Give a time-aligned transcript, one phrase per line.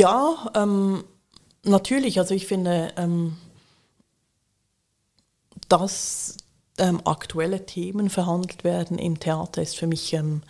[0.00, 1.04] Ja, ähm,
[1.62, 2.18] natürlich.
[2.18, 3.36] Also ich finde, ähm,
[5.68, 6.38] dass
[6.78, 10.42] ähm, aktuelle Themen verhandelt werden im Theater ist für mich ähm,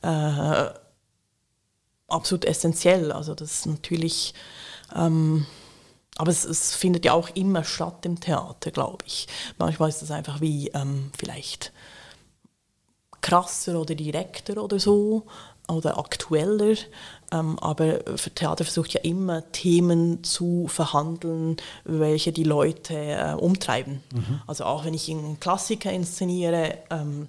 [0.00, 0.70] äh,
[2.08, 3.12] absolut essentiell.
[3.12, 4.32] Also das ist natürlich,
[4.94, 5.44] ähm,
[6.16, 9.28] aber es, es, findet ja auch immer statt im Theater, glaube ich.
[9.58, 11.70] Manchmal ist das einfach wie ähm, vielleicht
[13.20, 15.26] krasser oder direkter oder so
[15.68, 16.76] oder aktueller.
[17.32, 18.04] Ähm, aber
[18.34, 24.02] Theater versucht ja immer Themen zu verhandeln, welche die Leute äh, umtreiben.
[24.12, 24.40] Mhm.
[24.46, 27.28] Also auch wenn ich einen Klassiker inszeniere, ähm,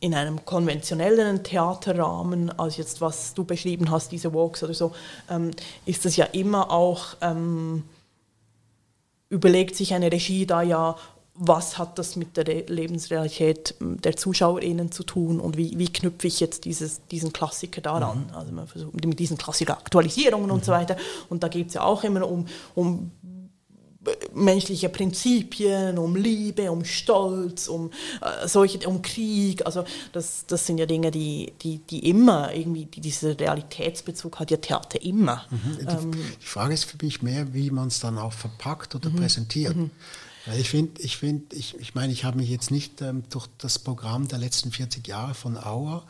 [0.00, 4.92] in einem konventionellen Theaterrahmen, als jetzt was du beschrieben hast, diese Walks oder so,
[5.30, 5.50] ähm,
[5.86, 7.84] ist das ja immer auch, ähm,
[9.28, 10.96] überlegt sich eine Regie da ja,
[11.42, 16.38] was hat das mit der Lebensrealität der ZuschauerInnen zu tun und wie, wie knüpfe ich
[16.38, 18.26] jetzt dieses, diesen Klassiker daran?
[18.26, 18.34] Mhm.
[18.34, 20.52] Also man versucht mit diesen Klassiker-Aktualisierungen mhm.
[20.52, 20.96] und so weiter.
[21.30, 23.10] Und da geht es ja auch immer um, um
[24.34, 29.64] menschliche Prinzipien, um Liebe, um Stolz, um äh, solche, um Krieg.
[29.64, 34.50] Also das, das sind ja Dinge, die, die, die immer irgendwie, die, dieser Realitätsbezug hat
[34.50, 35.46] ja Theater immer.
[35.50, 35.78] Mhm.
[35.78, 39.08] Die, ähm, die, Frage ist für mich mehr, wie man es dann auch verpackt oder
[39.08, 39.16] mhm.
[39.16, 39.76] präsentiert.
[39.76, 39.90] Mhm.
[40.56, 43.78] Ich finde, ich finde, ich, ich meine, ich habe mich jetzt nicht ähm, durch das
[43.78, 46.06] Programm der letzten 40 Jahre von Auer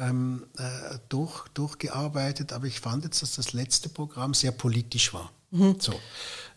[0.00, 5.30] ähm, äh, durch, durchgearbeitet, aber ich fand jetzt, dass das letzte Programm sehr politisch war.
[5.50, 5.76] Mhm.
[5.78, 5.94] So.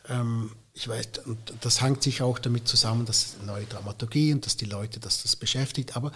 [0.09, 4.55] Ähm, ich weiß, und das hängt sich auch damit zusammen, dass neue Dramaturgie und dass
[4.57, 6.11] die Leute, dass das beschäftigt, aber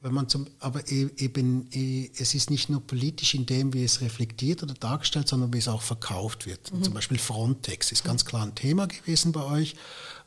[0.00, 3.84] wenn man zum, aber e, eben, e, es ist nicht nur politisch in dem, wie
[3.84, 6.72] es reflektiert oder dargestellt, sondern wie es auch verkauft wird.
[6.72, 6.82] Mhm.
[6.82, 9.74] Zum Beispiel Frontex ist ganz klar ein Thema gewesen bei euch.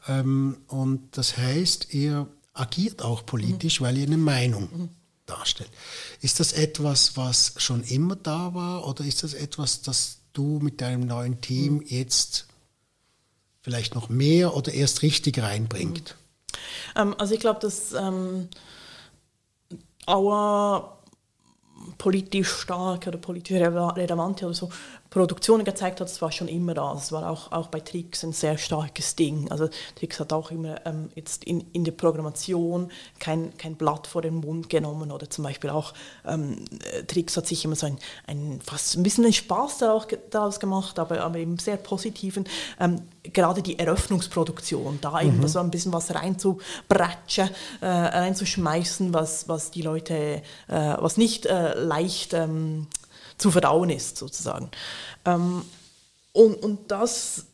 [0.08, 3.86] Ähm, und das heißt, ihr agiert auch politisch, mhm.
[3.86, 4.90] weil ihr eine Meinung mhm.
[5.26, 5.70] darstellt.
[6.22, 10.82] Ist das etwas, was schon immer da war oder ist das etwas, das du mit
[10.82, 11.84] deinem neuen Team mhm.
[11.88, 12.48] jetzt
[13.62, 16.16] vielleicht noch mehr oder erst richtig reinbringt?
[16.96, 18.50] Ähm, also ich glaube, dass ähm,
[20.10, 20.98] Auer
[21.98, 24.70] politisch stark oder politisch relevante oder so
[25.10, 26.94] Produktionen gezeigt hat, das war schon immer da.
[26.94, 29.50] Das war auch, auch bei Trix ein sehr starkes Ding.
[29.50, 34.22] Also Trix hat auch immer ähm, jetzt in, in der Programmation kein, kein Blatt vor
[34.22, 35.94] den Mund genommen oder zum Beispiel auch
[36.26, 36.64] ähm,
[37.08, 39.80] Trix hat sich immer so ein, ein fast ein bisschen einen Spaß
[40.30, 42.46] daraus gemacht, aber, aber eben sehr positiven.
[42.80, 45.48] Ähm, gerade die Eröffnungsproduktion, da eben mhm.
[45.48, 47.50] so ein bisschen was reinzubratschen,
[47.82, 50.14] äh, reinzuschmeißen, was, was die Leute,
[50.68, 52.88] äh, was nicht äh, leicht ähm,
[53.40, 54.70] zu verdauen ist, sozusagen.
[55.26, 55.64] Ähm,
[56.34, 57.48] und, und das,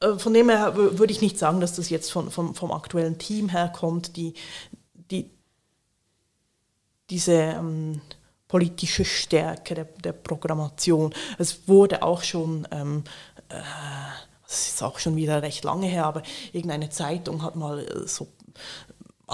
[0.00, 3.18] äh, von dem her würde ich nicht sagen, dass das jetzt von, vom, vom aktuellen
[3.18, 4.34] Team herkommt, die,
[5.10, 5.30] die,
[7.10, 8.00] diese ähm,
[8.48, 11.14] politische Stärke der, der, Programmation.
[11.38, 13.04] Es wurde auch schon, ähm,
[13.48, 13.60] äh,
[14.46, 16.22] das ist auch schon wieder recht lange her, aber
[16.52, 18.28] irgendeine Zeitung hat mal äh, so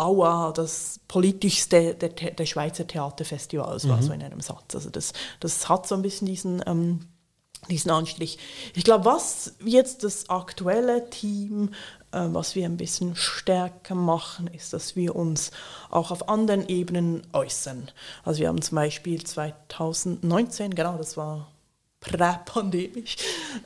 [0.01, 3.89] Aua, das politischste der, der Schweizer Theaterfestivals, mhm.
[3.91, 4.75] war so in einem Satz.
[4.75, 7.01] Also das, das hat so ein bisschen diesen, ähm,
[7.69, 8.39] diesen Anstrich.
[8.75, 11.75] Ich glaube, was jetzt das aktuelle Team,
[12.13, 15.51] äh, was wir ein bisschen stärker machen, ist, dass wir uns
[15.91, 17.91] auch auf anderen Ebenen äußern.
[18.25, 21.51] Also wir haben zum Beispiel 2019, genau, das war
[22.01, 23.17] präpandemisch,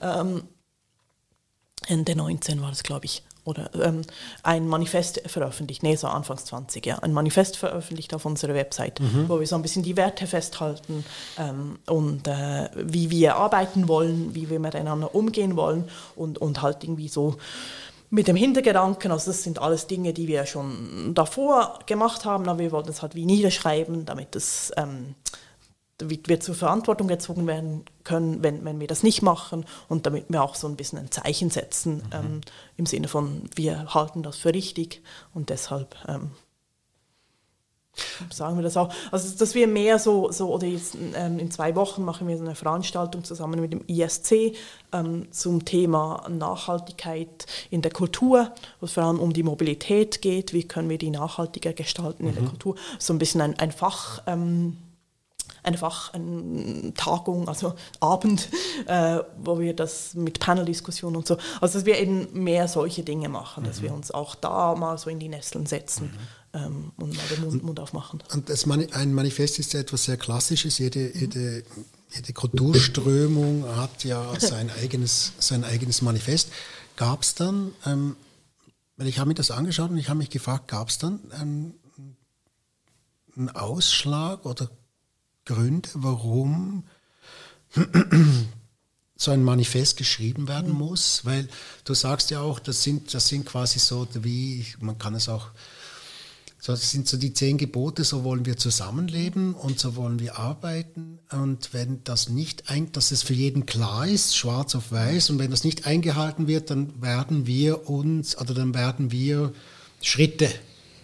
[0.00, 0.48] ähm,
[1.86, 4.03] Ende 19 war das, glaube ich, oder ähm,
[4.43, 9.28] ein Manifest veröffentlicht, nee, so Anfangs 20, ja, ein Manifest veröffentlicht auf unserer Website, mhm.
[9.28, 11.05] wo wir so ein bisschen die Werte festhalten
[11.38, 16.85] ähm, und äh, wie wir arbeiten wollen, wie wir miteinander umgehen wollen und, und halt
[16.85, 17.37] irgendwie so
[18.11, 22.61] mit dem Hintergedanken, also das sind alles Dinge, die wir schon davor gemacht haben, aber
[22.61, 25.17] wir wollten es halt wie niederschreiben, damit es ähm,
[26.10, 30.42] wir zur Verantwortung gezogen werden können, wenn, wenn wir das nicht machen und damit wir
[30.42, 32.12] auch so ein bisschen ein Zeichen setzen mhm.
[32.12, 32.40] ähm,
[32.76, 35.02] im Sinne von, wir halten das für richtig
[35.32, 36.30] und deshalb ähm,
[38.30, 38.92] sagen wir das auch.
[39.10, 42.44] Also dass wir mehr so, so oder jetzt ähm, in zwei Wochen machen wir so
[42.44, 44.54] eine Veranstaltung zusammen mit dem ISC
[44.92, 50.52] ähm, zum Thema Nachhaltigkeit in der Kultur, wo es vor allem um die Mobilität geht,
[50.52, 52.28] wie können wir die nachhaltiger gestalten mhm.
[52.28, 52.48] in der mhm.
[52.48, 52.76] Kultur.
[52.98, 54.22] So ein bisschen ein, ein Fach.
[54.26, 54.76] Ähm,
[55.64, 58.49] einfach eine Tagung, also Abend,
[58.87, 63.28] äh, wo wir das mit Paneldiskussionen und so, also dass wir eben mehr solche Dinge
[63.28, 63.69] machen, mhm.
[63.69, 66.05] dass wir uns auch da mal so in die Nesseln setzen.
[66.05, 66.19] Mhm.
[66.61, 68.22] Ähm, und mal den Mund, Mund aufmachen.
[68.32, 70.78] Und das Mani ein Manifest ist ja etwas sehr Klassisches.
[70.78, 71.20] Jede, mhm.
[71.20, 71.64] jede,
[72.14, 76.50] jede Kulturströmung hat ja sein eigenes, sein eigenes Manifest.
[76.96, 78.14] Gab es dann, ähm,
[78.96, 81.75] weil ich habe mir das angeschaut und ich habe mich gefragt, gab es dann einen,
[83.37, 84.70] einen Ausschlag oder
[85.44, 86.85] Gründe, warum
[89.17, 90.79] so ein Manifest geschrieben werden mhm.
[90.79, 91.49] muss, weil
[91.85, 95.49] du sagst ja auch, das sind, das sind quasi so wie, man kann es auch,
[96.67, 101.19] das sind so die zehn Gebote, so wollen wir zusammenleben und so wollen wir arbeiten.
[101.31, 105.38] Und wenn das nicht, ein, dass es für jeden klar ist, schwarz auf weiß, und
[105.38, 109.52] wenn das nicht eingehalten wird, dann werden wir uns, oder dann werden wir
[110.00, 110.49] Schritte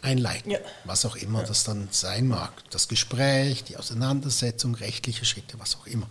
[0.02, 0.58] einleiten, ja.
[0.84, 1.46] was auch immer ja.
[1.46, 2.52] das dann sein mag.
[2.70, 6.06] Das Gespräch, die Auseinandersetzung, rechtliche Schritte, was auch immer.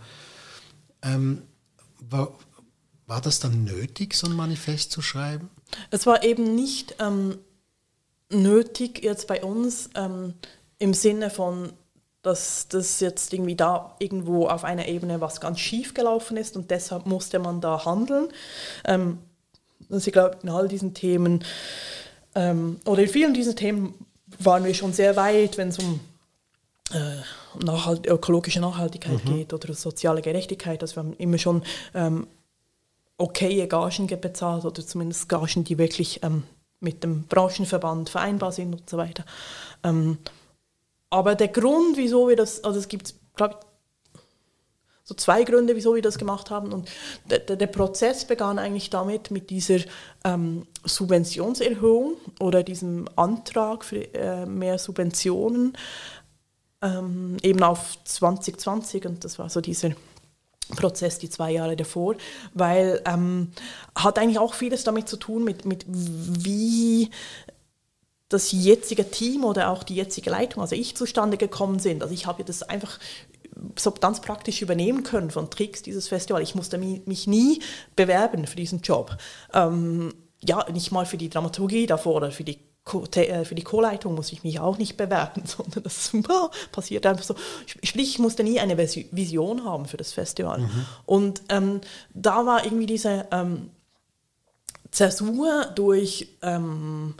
[1.02, 1.42] Ähm,
[1.98, 2.32] war,
[3.06, 5.50] war das dann nötig, so ein Manifest zu schreiben?
[5.90, 7.38] Es war eben nicht ähm,
[8.30, 10.34] nötig jetzt bei uns ähm,
[10.78, 11.72] im Sinne von,
[12.22, 16.70] dass das jetzt irgendwie da irgendwo auf einer Ebene was ganz schief gelaufen ist und
[16.70, 18.28] deshalb musste man da handeln.
[18.84, 19.18] Ähm,
[19.90, 21.44] also ich glaube, in all diesen Themen
[22.34, 23.94] ähm, oder in vielen dieser Themen
[24.38, 26.00] waren wir schon sehr weit, wenn es um
[26.92, 29.36] äh, Nachhalt ökologische Nachhaltigkeit mhm.
[29.36, 30.82] geht oder soziale Gerechtigkeit.
[30.82, 31.62] Also wir haben immer schon
[31.94, 32.26] ähm,
[33.18, 36.44] okaye Gagen bezahlt oder zumindest Gagen, die wirklich ähm,
[36.80, 39.24] mit dem Branchenverband vereinbar sind und so weiter.
[39.84, 40.18] Ähm,
[41.10, 43.69] aber der Grund, wieso wir das, also es gibt, glaube ich,
[45.10, 46.72] so zwei Gründe, wieso wir das gemacht haben.
[46.72, 46.88] Und
[47.28, 49.80] der, der Prozess begann eigentlich damit, mit dieser
[50.22, 55.76] ähm, Subventionserhöhung oder diesem Antrag für äh, mehr Subventionen
[56.80, 59.04] ähm, eben auf 2020.
[59.04, 59.90] Und das war so dieser
[60.76, 62.14] Prozess die zwei Jahre davor,
[62.54, 63.50] weil ähm,
[63.96, 67.10] hat eigentlich auch vieles damit zu tun, mit, mit wie
[68.28, 72.02] das jetzige Team oder auch die jetzige Leitung, also ich zustande gekommen sind.
[72.02, 73.00] Also ich habe das einfach
[73.76, 76.42] so ganz praktisch übernehmen können von Tricks dieses Festival.
[76.42, 77.60] Ich musste mich nie
[77.96, 79.16] bewerben für diesen Job.
[79.52, 82.58] Ähm, ja, nicht mal für die Dramaturgie davor oder für die
[83.14, 86.12] äh, für die Co-Leitung muss ich mich auch nicht bewerben, sondern das
[86.72, 87.34] passiert einfach so.
[87.66, 90.60] Sprich, ich musste nie eine Vision haben für das Festival.
[90.60, 90.86] Mhm.
[91.06, 91.80] Und ähm,
[92.14, 93.70] da war irgendwie diese ähm,
[94.90, 97.14] Zäsur durch ähm,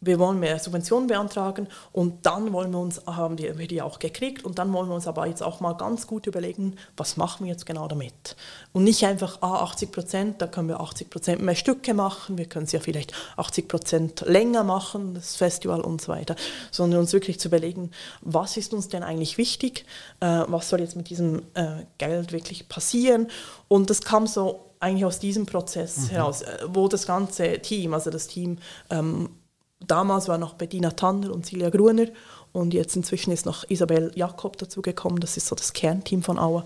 [0.00, 4.44] wir wollen mehr Subventionen beantragen und dann wollen wir uns, haben wir die auch gekriegt
[4.44, 7.52] und dann wollen wir uns aber jetzt auch mal ganz gut überlegen, was machen wir
[7.52, 8.36] jetzt genau damit.
[8.72, 12.46] Und nicht einfach, ah, 80 Prozent, da können wir 80 Prozent mehr Stücke machen, wir
[12.46, 16.36] können es ja vielleicht 80 Prozent länger machen, das Festival und so weiter,
[16.70, 17.90] sondern uns wirklich zu überlegen,
[18.20, 19.86] was ist uns denn eigentlich wichtig,
[20.20, 23.28] äh, was soll jetzt mit diesem äh, Geld wirklich passieren
[23.68, 26.08] und das kam so eigentlich aus diesem Prozess mhm.
[26.08, 28.58] heraus, äh, wo das ganze Team, also das Team
[28.90, 29.30] ähm,
[29.80, 32.06] damals war noch Bettina Tanner und Silja Gruner
[32.52, 36.64] und jetzt inzwischen ist noch Isabel Jakob dazugekommen, das ist so das Kernteam von Auer,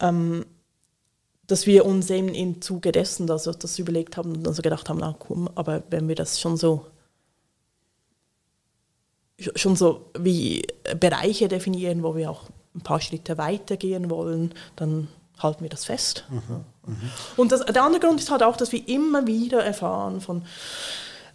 [0.00, 0.46] ähm,
[1.46, 4.98] dass wir uns eben im Zuge dessen also das überlegt haben und also gedacht haben,
[5.00, 6.86] na komm, aber wenn wir das schon so
[9.54, 10.66] schon so wie
[10.98, 12.44] Bereiche definieren, wo wir auch
[12.74, 15.08] ein paar Schritte weitergehen wollen, dann
[15.38, 16.24] halten wir das fest.
[16.30, 16.96] Mhm, mh.
[17.36, 20.42] Und das, der andere Grund ist halt auch, dass wir immer wieder erfahren von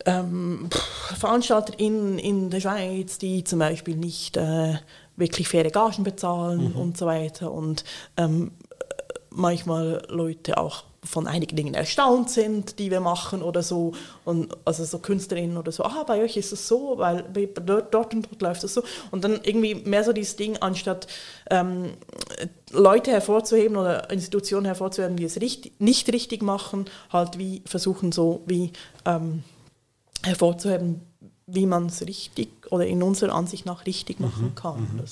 [0.06, 0.70] ähm,
[1.18, 4.76] VeranstalterInnen in der Schweiz, die zum Beispiel nicht äh,
[5.16, 6.76] wirklich faire Gagen bezahlen mhm.
[6.80, 7.84] und so weiter und
[8.18, 8.52] ähm,
[9.30, 13.94] manchmal Leute auch von einigen Dingen erstaunt sind, die wir machen oder so.
[14.24, 17.24] Und also so Künstlerinnen oder so, ah, bei euch ist es so, weil
[17.66, 18.84] dort, dort und dort läuft es so.
[19.10, 21.08] Und dann irgendwie mehr so dieses Ding, anstatt
[21.50, 21.94] ähm,
[22.72, 28.44] Leute hervorzuheben oder Institutionen hervorzuheben, die es richtig, nicht richtig machen, halt wie versuchen so
[28.46, 28.72] wie
[29.06, 29.44] ähm,
[30.24, 31.02] hervorzuheben,
[31.48, 34.82] wie man es richtig oder in unserer Ansicht nach richtig mhm, machen kann.
[34.82, 35.04] Mhm.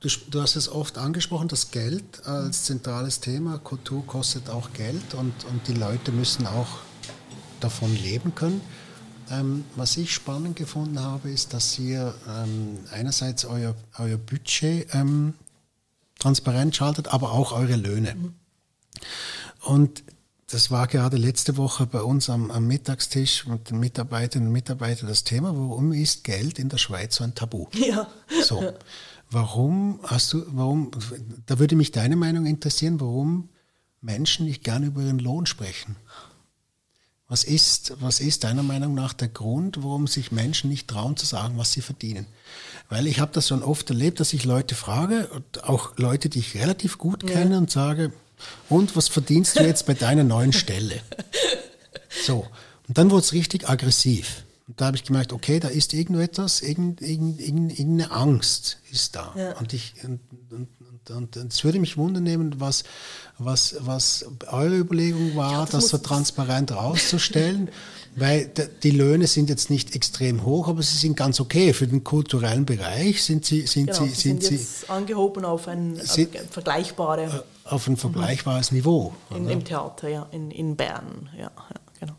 [0.00, 3.58] Du, du, hast es oft angesprochen, das Geld als zentrales Thema.
[3.58, 6.68] Kultur kostet auch Geld und, und die Leute müssen auch
[7.60, 8.60] davon leben können.
[9.30, 15.34] Ähm, was ich spannend gefunden habe, ist, dass ihr ähm, einerseits euer, euer Budget ähm,
[16.18, 18.14] transparent schaltet, aber auch eure Löhne.
[18.14, 18.34] Mhm.
[19.62, 20.04] Und
[20.48, 25.08] das war gerade letzte Woche bei uns am, am, Mittagstisch mit den Mitarbeiterinnen und Mitarbeitern
[25.08, 27.66] das Thema, warum ist Geld in der Schweiz so ein Tabu?
[27.74, 28.08] Ja.
[28.42, 28.72] So.
[29.28, 30.92] Warum hast du, warum,
[31.46, 33.48] da würde mich deine Meinung interessieren, warum
[34.06, 35.96] Menschen nicht gerne über ihren Lohn sprechen.
[37.28, 41.26] Was ist, was ist deiner Meinung nach der Grund, warum sich Menschen nicht trauen zu
[41.26, 42.26] sagen, was sie verdienen?
[42.88, 45.28] Weil ich habe das schon oft erlebt, dass ich Leute frage,
[45.62, 47.58] auch Leute, die ich relativ gut kenne, ja.
[47.58, 48.12] und sage,
[48.68, 51.00] und was verdienst du jetzt bei deiner neuen Stelle?
[52.24, 52.46] So,
[52.88, 54.44] und dann wurde es richtig aggressiv.
[54.68, 59.32] Und da habe ich gemerkt, okay, da ist irgendetwas, irgend, irgend, irgendeine Angst ist da.
[59.36, 59.56] Ja.
[59.58, 60.20] Und, ich, und,
[61.08, 62.82] und, und es würde mich wundern was,
[63.38, 67.70] was, was eure Überlegung war, ja, das, das so transparent rauszustellen.
[68.18, 68.50] Weil
[68.82, 71.74] die Löhne sind jetzt nicht extrem hoch, aber sie sind ganz okay.
[71.74, 75.96] Für den kulturellen Bereich sind sie sind genau, sie sind, sind jetzt angehoben auf ein,
[75.96, 78.78] sind, auf vergleichbare äh, auf ein vergleichbares mhm.
[78.78, 79.12] Niveau.
[79.34, 81.50] In, Im Theater, ja, in, in Bern, ja.
[81.50, 82.14] ja genau.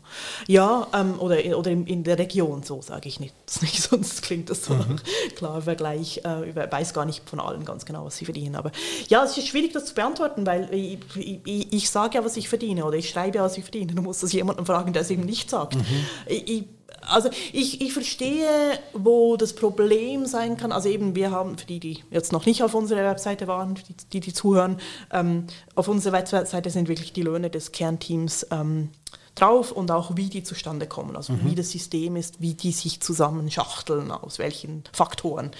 [0.46, 4.50] Ja, ähm, oder, oder in, in, der Region, so sage ich nicht, nicht, sonst klingt
[4.50, 4.98] das so mhm.
[5.34, 6.22] klar Vergleich.
[6.24, 8.56] Äh, ich weiß gar nicht von allen ganz genau, was sie verdienen.
[8.56, 8.72] Aber
[9.08, 12.48] ja, es ist schwierig, das zu beantworten, weil ich, ich, ich sage ja, was ich
[12.48, 13.94] verdiene oder ich schreibe ja, was ich verdiene.
[13.94, 15.76] Du musst das jemanden fragen, der es eben nicht sagt.
[15.76, 15.84] Mhm.
[16.26, 16.64] Ich,
[17.06, 18.48] also ich, ich verstehe,
[18.92, 20.72] wo das Problem sein kann.
[20.72, 23.94] Also eben, wir haben, für die, die jetzt noch nicht auf unserer Webseite waren, die,
[24.12, 24.78] die, die zuhören,
[25.12, 28.90] ähm, auf unserer Webseite sind wirklich die Löhne des Kernteams ähm,
[29.40, 31.40] drauf und auch wie die zustande kommen, also mhm.
[31.44, 35.50] wie das System ist, wie die sich zusammenschachteln, aus welchen Faktoren.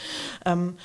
[0.44, 0.76] Ähm,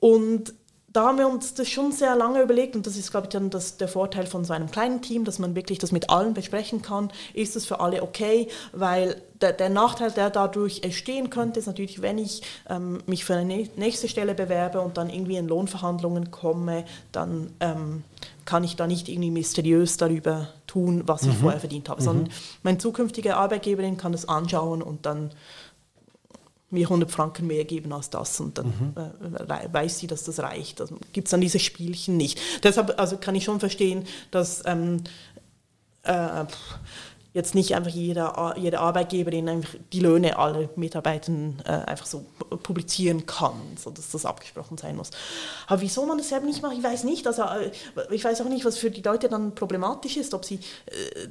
[0.00, 0.52] und
[0.90, 3.50] da haben wir uns das schon sehr lange überlegt und das ist, glaube ich, dann
[3.50, 6.80] das, der Vorteil von so einem kleinen Team, dass man wirklich das mit allen besprechen
[6.80, 7.12] kann.
[7.34, 8.48] Ist es für alle okay?
[8.72, 13.36] Weil der, der Nachteil, der dadurch entstehen könnte, ist natürlich, wenn ich ähm, mich für
[13.36, 18.02] eine nächste Stelle bewerbe und dann irgendwie in Lohnverhandlungen komme, dann ähm,
[18.48, 21.40] kann ich da nicht irgendwie mysteriös darüber tun, was ich mhm.
[21.40, 22.04] vorher verdient habe, mhm.
[22.04, 22.28] sondern
[22.62, 25.32] mein zukünftiger Arbeitgeberin kann das anschauen und dann
[26.70, 28.94] mir 100 Franken mehr geben als das und dann mhm.
[28.96, 30.80] äh, weiß sie, dass das reicht.
[30.80, 32.40] Also gibt es dann diese Spielchen nicht.
[32.62, 35.04] Deshalb also kann ich schon verstehen, dass ähm,
[36.04, 36.46] äh,
[37.38, 42.26] jetzt nicht einfach jeder, jede Arbeitgeberin einfach die Löhne aller Mitarbeitern äh, einfach so
[42.62, 45.10] publizieren kann, sodass das abgesprochen sein muss.
[45.66, 47.26] Aber wieso man das selber nicht macht, ich weiß nicht.
[47.26, 47.70] Also, äh,
[48.10, 51.28] ich weiß auch nicht, was für die Leute dann problematisch ist, ob sie äh,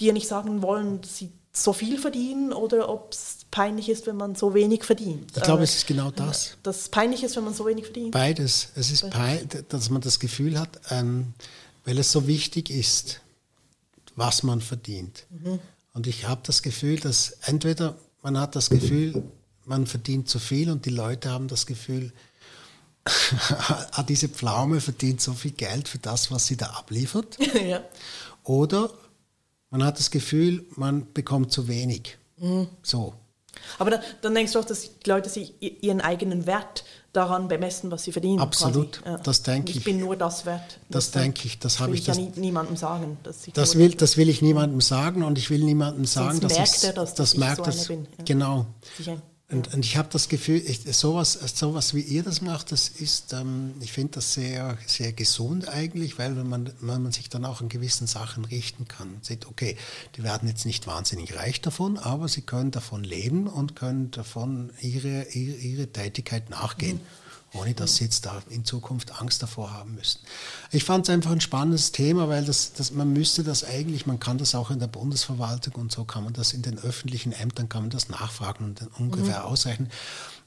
[0.00, 4.16] dir nicht sagen wollen, dass sie so viel verdienen oder ob es peinlich ist, wenn
[4.16, 5.32] man so wenig verdient.
[5.36, 6.56] Ich glaube, es ist genau das.
[6.62, 8.12] Dass es peinlich ist, wenn man so wenig verdient.
[8.12, 8.68] Beides.
[8.76, 11.34] Es ist peinlich, dass man das Gefühl hat, ähm,
[11.84, 13.20] weil es so wichtig ist,
[14.18, 15.26] was man verdient.
[15.30, 15.60] Mhm.
[15.94, 19.22] Und ich habe das Gefühl, dass entweder man hat das Gefühl,
[19.64, 22.12] man verdient zu viel und die Leute haben das Gefühl,
[23.92, 27.38] ah, diese Pflaume verdient so viel Geld für das, was sie da abliefert.
[27.64, 27.82] ja.
[28.42, 28.90] Oder
[29.70, 32.18] man hat das Gefühl, man bekommt zu wenig.
[32.38, 32.68] Mhm.
[32.82, 33.14] So.
[33.78, 37.90] Aber dann, dann, denkst du auch, dass die Leute sich ihren eigenen Wert daran bemessen,
[37.90, 38.40] was sie verdienen.
[38.40, 39.18] Absolut, ja.
[39.18, 39.78] das denke ich.
[39.78, 40.78] Ich bin nur das wert.
[40.88, 42.04] Das, das denke ich, das habe ich.
[42.04, 43.18] Das will ich ja niemandem sagen.
[43.54, 46.84] das, will, das will ich niemandem sagen und ich will niemandem sagen, Sonst dass merkt
[46.84, 48.06] er, dass, das dass merkt ich so bin.
[48.18, 48.24] Ja.
[48.24, 48.66] Genau.
[49.50, 53.32] Und, und ich habe das Gefühl, ich, sowas, sowas wie ihr das macht, das ist,
[53.32, 57.62] ähm, ich finde das sehr, sehr gesund eigentlich, weil man, weil man sich dann auch
[57.62, 59.14] an gewissen Sachen richten kann.
[59.14, 59.78] Und sieht, okay,
[60.16, 64.70] die werden jetzt nicht wahnsinnig reich davon, aber sie können davon leben und können davon
[64.82, 66.96] ihre, ihre, ihre Tätigkeit nachgehen.
[66.96, 70.20] Mhm ohne dass sie jetzt da in Zukunft Angst davor haben müssen.
[70.70, 74.20] Ich fand es einfach ein spannendes Thema, weil das, das, man müsste das eigentlich, man
[74.20, 77.68] kann das auch in der Bundesverwaltung und so kann man das in den öffentlichen Ämtern,
[77.68, 79.46] kann man das nachfragen und dann ungefähr mhm.
[79.46, 79.90] ausrechnen.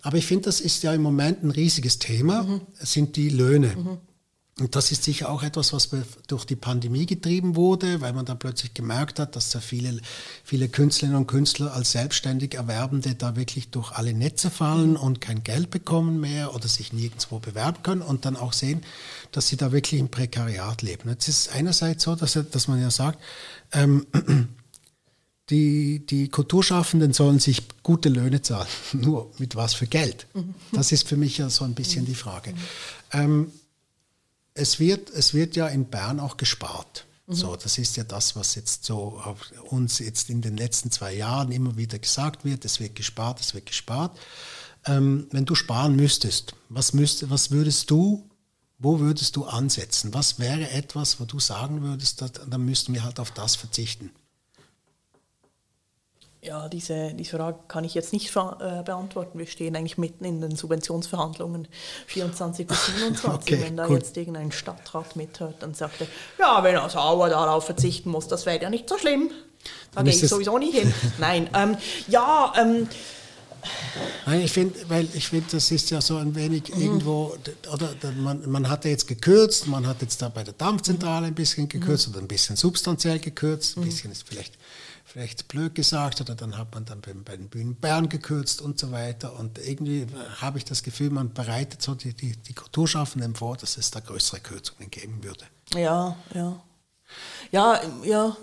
[0.03, 2.62] Aber ich finde, das ist ja im Moment ein riesiges Thema, mhm.
[2.79, 3.75] sind die Löhne.
[3.75, 3.98] Mhm.
[4.62, 5.89] Und das ist sicher auch etwas, was
[6.27, 10.00] durch die Pandemie getrieben wurde, weil man dann plötzlich gemerkt hat, dass da viele,
[10.44, 15.44] viele Künstlerinnen und Künstler als selbstständig Erwerbende da wirklich durch alle Netze fallen und kein
[15.44, 18.84] Geld bekommen mehr oder sich nirgendwo bewerben können und dann auch sehen,
[19.32, 21.10] dass sie da wirklich im Prekariat leben.
[21.10, 23.20] Jetzt ist es einerseits so, dass, dass man ja sagt,
[23.72, 24.06] ähm,
[25.50, 28.68] die, die Kulturschaffenden sollen sich gute Löhne zahlen.
[28.94, 30.27] Nur mit was für Geld?
[30.36, 30.53] Mhm.
[30.72, 32.53] Das ist für mich ja so ein bisschen die Frage.
[33.12, 33.51] Ähm,
[34.53, 37.05] es wird, es wird ja in Bern auch gespart.
[37.34, 39.22] So, das ist ja das, was jetzt so
[39.70, 42.65] uns jetzt in den letzten zwei Jahren immer wieder gesagt wird.
[42.65, 44.20] Es wird gespart, es wird gespart.
[44.86, 48.29] Ähm, wenn du sparen müsstest, was, müsst, was würdest du,
[48.79, 50.13] wo würdest du ansetzen?
[50.13, 54.12] Was wäre etwas, wo du sagen würdest, dann müssten wir halt auf das verzichten?
[56.44, 59.38] Ja, diese, diese Frage kann ich jetzt nicht äh, beantworten.
[59.38, 61.68] Wir stehen eigentlich mitten in den Subventionsverhandlungen
[62.08, 63.32] 24 bis 27.
[63.32, 63.98] Okay, wenn da gut.
[63.98, 66.08] jetzt irgendein Stadtrat mithört, dann sagt er,
[66.40, 69.30] ja, wenn er sauer darauf verzichten muss, das wäre ja nicht so schlimm.
[69.94, 70.92] Da gehe ich sowieso nicht hin.
[71.20, 72.88] Nein, ähm, ja, ähm,
[74.26, 76.82] Nein, ich finde, weil ich finde, das ist ja so ein wenig mhm.
[76.82, 77.38] irgendwo,
[77.72, 81.36] oder man, man hat ja jetzt gekürzt, man hat jetzt da bei der Dampfzentrale ein
[81.36, 82.14] bisschen gekürzt mhm.
[82.16, 83.86] oder ein bisschen substanziell gekürzt, ein mhm.
[83.86, 84.58] bisschen ist vielleicht
[85.12, 88.91] vielleicht blöd gesagt oder dann hat man dann bei, den Bühnen Bern gekürzt und so
[88.91, 89.38] weiter.
[89.38, 90.08] Und irgendwie
[90.39, 94.00] habe ich das Gefühl, man bereitet so die, die, die Kulturschaffenden vor, dass es da
[94.00, 95.44] größere Kürzungen geben würde.
[95.74, 96.63] Ja, ja.
[97.51, 98.38] Ja, ja.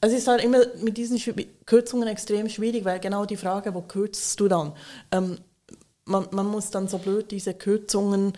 [0.00, 1.18] Es ist halt immer mit diesen
[1.66, 4.72] Kürzungen extrem schwierig, weil genau die Frage, wo kürzt du dann?
[5.10, 5.38] Ähm,
[6.04, 8.34] man, man muss dann so blöd diese Kürzungen,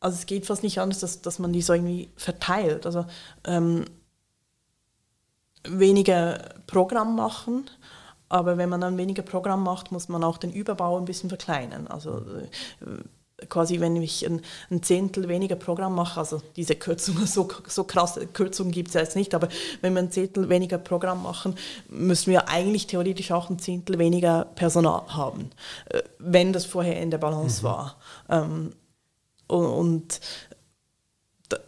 [0.00, 2.84] also es geht fast nicht anders, dass, dass man die so irgendwie verteilt.
[2.84, 3.06] Also
[3.44, 3.86] ähm,
[5.64, 7.70] weniger Programm machen,
[8.28, 11.86] aber wenn man dann weniger Programm macht, muss man auch den Überbau ein bisschen verkleinern.
[11.86, 17.48] Also äh, quasi, wenn ich ein, ein, Zehntel weniger Programm mache, also diese Kürzungen, so,
[17.66, 19.48] so krasse Kürzungen gibt es ja jetzt nicht, aber
[19.80, 21.54] wenn wir ein Zehntel weniger Programm machen,
[21.88, 25.50] müssen wir eigentlich theoretisch auch ein Zehntel weniger Personal haben,
[25.86, 27.66] äh, wenn das vorher in der Balance mhm.
[27.66, 27.96] war.
[28.28, 28.72] Ähm,
[29.46, 30.20] und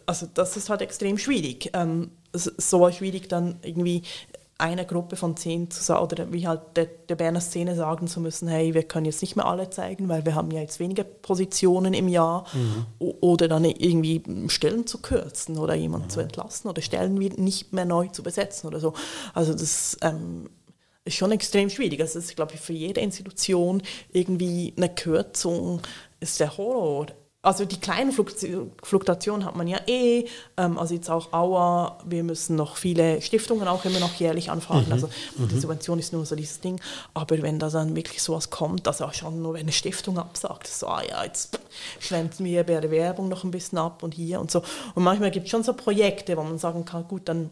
[0.05, 1.71] also das ist halt extrem schwierig.
[1.73, 4.03] Ähm, so schwierig dann irgendwie
[4.61, 8.19] einer Gruppe von zehn zu sagen, oder wie halt der, der Berner Szene sagen zu
[8.19, 11.03] müssen, hey, wir können jetzt nicht mehr alle zeigen, weil wir haben ja jetzt weniger
[11.03, 12.85] Positionen im Jahr mhm.
[12.99, 16.11] oder dann irgendwie Stellen zu kürzen oder jemanden mhm.
[16.11, 18.93] zu entlassen oder Stellen nicht mehr neu zu besetzen oder so.
[19.33, 20.49] Also das ähm,
[21.05, 21.99] ist schon extrem schwierig.
[21.99, 25.81] Also das ist, glaube ich, für jede Institution irgendwie eine Kürzung
[26.19, 27.07] ist der Horror
[27.43, 30.25] also die kleinen Fluktuationen hat man ja eh,
[30.57, 34.85] ähm, also jetzt auch Aua, wir müssen noch viele Stiftungen auch immer noch jährlich anfragen,
[34.85, 34.93] mhm.
[34.93, 35.59] also die mhm.
[35.59, 36.79] Subvention ist nur so dieses Ding,
[37.15, 40.67] aber wenn da dann wirklich sowas kommt, also auch schon nur wenn eine Stiftung absagt,
[40.67, 41.59] so, ah ja, jetzt
[41.99, 44.61] schwemmen wir bei der Werbung noch ein bisschen ab und hier und so
[44.93, 47.49] und manchmal gibt es schon so Projekte, wo man sagen kann, gut, dann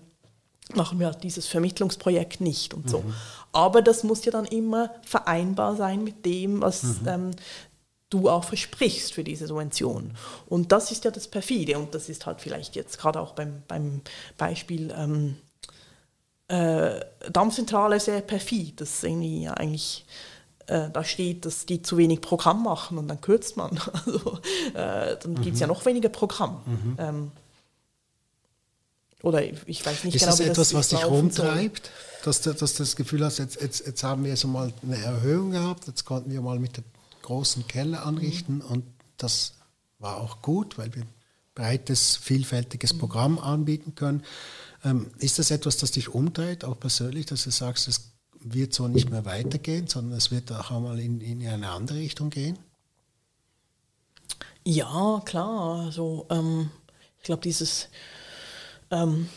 [0.75, 2.99] machen wir halt dieses Vermittlungsprojekt nicht und so.
[2.99, 3.13] Mhm.
[3.51, 7.07] Aber das muss ja dann immer vereinbar sein mit dem, was mhm.
[7.07, 7.31] ähm,
[8.09, 10.15] du auch versprichst für diese Subvention.
[10.47, 13.63] Und das ist ja das Perfide und das ist halt vielleicht jetzt gerade auch beim,
[13.67, 14.01] beim
[14.37, 15.35] Beispiel ähm,
[16.47, 16.99] äh,
[17.31, 20.05] Dammzentrale sehr perfid, dass irgendwie ja eigentlich
[20.65, 23.79] äh, da steht, dass die zu wenig Programm machen und dann kürzt man.
[24.05, 24.39] Also
[24.73, 25.41] äh, dann mhm.
[25.41, 26.61] gibt es ja noch weniger Programm.
[26.65, 26.95] Mhm.
[26.97, 27.31] Ähm,
[29.21, 31.91] oder ich weiß nicht ist genau, das etwas, was dich rumtreibt?
[32.23, 34.97] Dass du, dass du das Gefühl hast, jetzt, jetzt, jetzt haben wir so mal eine
[34.97, 36.83] Erhöhung gehabt, jetzt konnten wir mal mit der
[37.29, 38.61] großen Keller anrichten mhm.
[38.61, 38.85] und
[39.17, 39.53] das
[39.99, 41.03] war auch gut, weil wir
[41.53, 42.97] breites, vielfältiges mhm.
[42.97, 44.23] Programm anbieten können.
[44.83, 48.87] Ähm, ist das etwas, das dich umdreht, auch persönlich, dass du sagst, es wird so
[48.87, 52.57] nicht mehr weitergehen, sondern es wird auch einmal in, in eine andere Richtung gehen?
[54.63, 55.85] Ja, klar.
[55.85, 56.71] Also ähm,
[57.17, 57.89] ich glaube, dieses
[58.89, 59.29] ähm,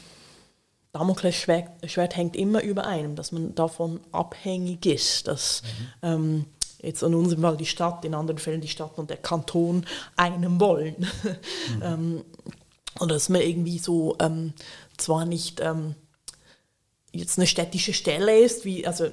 [0.93, 6.09] Damoklesschwert hängt immer über einem, dass man davon abhängig ist, dass mhm.
[6.09, 6.45] ähm,
[6.83, 10.61] jetzt in unserem Fall die Stadt, in anderen Fällen die Stadt und der Kanton einem
[10.61, 11.07] wollen.
[11.77, 11.83] Mhm.
[11.83, 12.25] ähm,
[12.99, 14.53] und dass man irgendwie so ähm,
[14.99, 15.95] zwar nicht ähm,
[17.13, 19.07] jetzt eine städtische Stelle ist, wie, also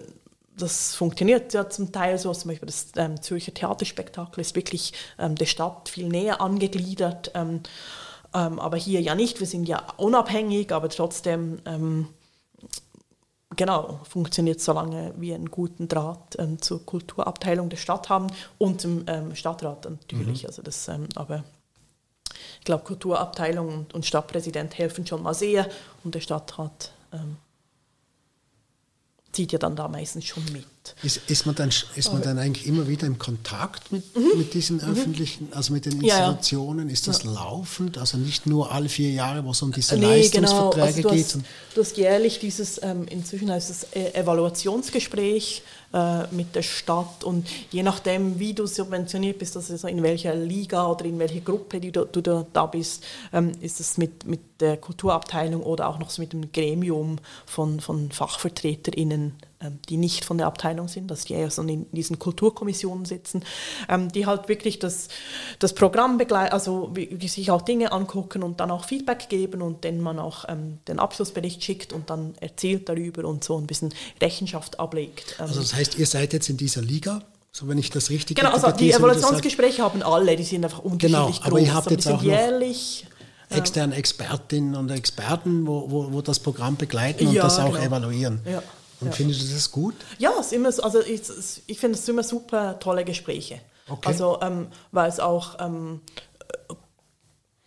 [0.57, 5.35] das funktioniert ja zum Teil so, zum Beispiel das ähm, Zürcher Theaterspektakel ist wirklich ähm,
[5.35, 7.61] der Stadt viel näher angegliedert, ähm,
[8.33, 11.61] ähm, aber hier ja nicht, wir sind ja unabhängig, aber trotzdem
[13.55, 18.81] genau, funktioniert so lange wir einen guten Draht ähm, zur Kulturabteilung der Stadt haben und
[18.81, 20.43] zum ähm, Stadtrat natürlich.
[20.43, 20.47] Mhm.
[20.47, 21.43] Also das, ähm, aber
[22.59, 25.67] ich glaube, Kulturabteilung und, und, Stadtpräsident helfen schon mal sehr
[26.03, 27.37] und der Stadtrat ähm,
[29.31, 30.65] zieht ja dann da meistens schon mit.
[31.03, 34.37] Ist, ist, man, dann, ist man dann eigentlich immer wieder im Kontakt mit, mhm.
[34.37, 34.91] mit diesen mhm.
[34.91, 36.79] öffentlichen, also mit den Institutionen?
[36.79, 36.93] Ja, ja.
[36.93, 37.31] Ist das ja.
[37.31, 37.97] laufend?
[37.97, 40.85] Also nicht nur alle vier Jahre, wo es um diese nee, Leistungsverträge genau.
[40.85, 41.25] also du geht?
[41.25, 41.39] Hast,
[41.75, 45.61] du hast jährlich dieses, ähm, inzwischen heißt es äh, Evaluationsgespräch
[45.93, 47.23] äh, mit der Stadt.
[47.23, 51.79] Und je nachdem, wie du subventioniert bist, also in welcher Liga oder in welcher Gruppe
[51.79, 56.09] du, du, du da bist, ähm, ist es mit, mit der Kulturabteilung oder auch noch
[56.09, 59.33] so mit dem Gremium von, von FachvertreterInnen
[59.89, 63.43] die nicht von der Abteilung sind, dass die eher so in diesen Kulturkommissionen sitzen,
[63.89, 65.09] ähm, die halt wirklich das,
[65.59, 69.83] das Programm begleiten, also die sich auch Dinge angucken und dann auch Feedback geben und
[69.83, 73.93] denen man auch ähm, den Abschlussbericht schickt und dann erzählt darüber und so ein bisschen
[74.21, 75.35] Rechenschaft ablegt.
[75.39, 77.21] Also das heißt, ihr seid jetzt in dieser Liga?
[77.51, 81.41] So, wenn ich das richtig Genau, also die Evaluationsgespräche haben alle, die sind einfach unterschiedlich
[81.41, 81.61] genau, aber groß.
[81.61, 83.07] Ihr habt jetzt auch jährlich
[83.49, 87.85] externe Expertinnen und Experten, wo, wo, wo das Programm begleiten und ja, das auch genau.
[87.85, 88.39] evaluieren.
[88.45, 88.61] Ja.
[89.01, 89.13] Und ja.
[89.13, 89.95] findest du das gut?
[90.17, 91.21] Ja, es immer, also ich,
[91.67, 93.61] ich finde es immer super tolle Gespräche.
[93.87, 94.07] Okay.
[94.07, 96.01] Also, ähm, weil es auch, ähm,
[96.39, 96.73] äh,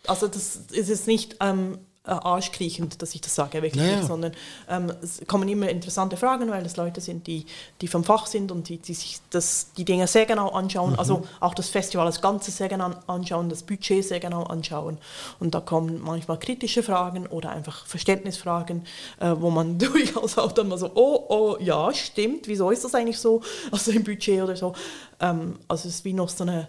[0.07, 4.03] also das ist jetzt nicht ähm, äh, arschkriechend, dass ich das sage, wirklich, naja.
[4.03, 4.33] sondern
[4.69, 7.47] ähm, es kommen immer interessante Fragen, weil das Leute sind, die,
[7.81, 10.99] die vom Fach sind und die, die sich das, die Dinge sehr genau anschauen, mhm.
[10.99, 14.99] also auch das Festival als Ganzes sehr genau anschauen, das Budget sehr genau anschauen.
[15.39, 18.85] Und da kommen manchmal kritische Fragen oder einfach Verständnisfragen,
[19.21, 22.97] äh, wo man durchaus auch dann mal so, oh, oh, ja, stimmt, wieso ist das
[22.97, 24.75] eigentlich so, also im Budget oder so.
[25.21, 26.69] Ähm, also es ist wie noch so eine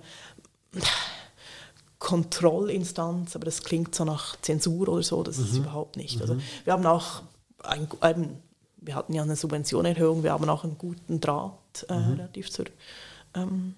[2.03, 5.43] Kontrollinstanz, aber das klingt so nach Zensur oder so, das mhm.
[5.45, 6.19] ist es überhaupt nicht.
[6.19, 6.41] Also mhm.
[6.65, 7.23] wir haben auch,
[7.63, 8.37] ein, ein,
[8.75, 12.11] wir hatten ja eine Subventionerhöhung, wir haben auch einen guten Draht äh, mhm.
[12.11, 12.65] relativ zur,
[13.33, 13.75] ähm,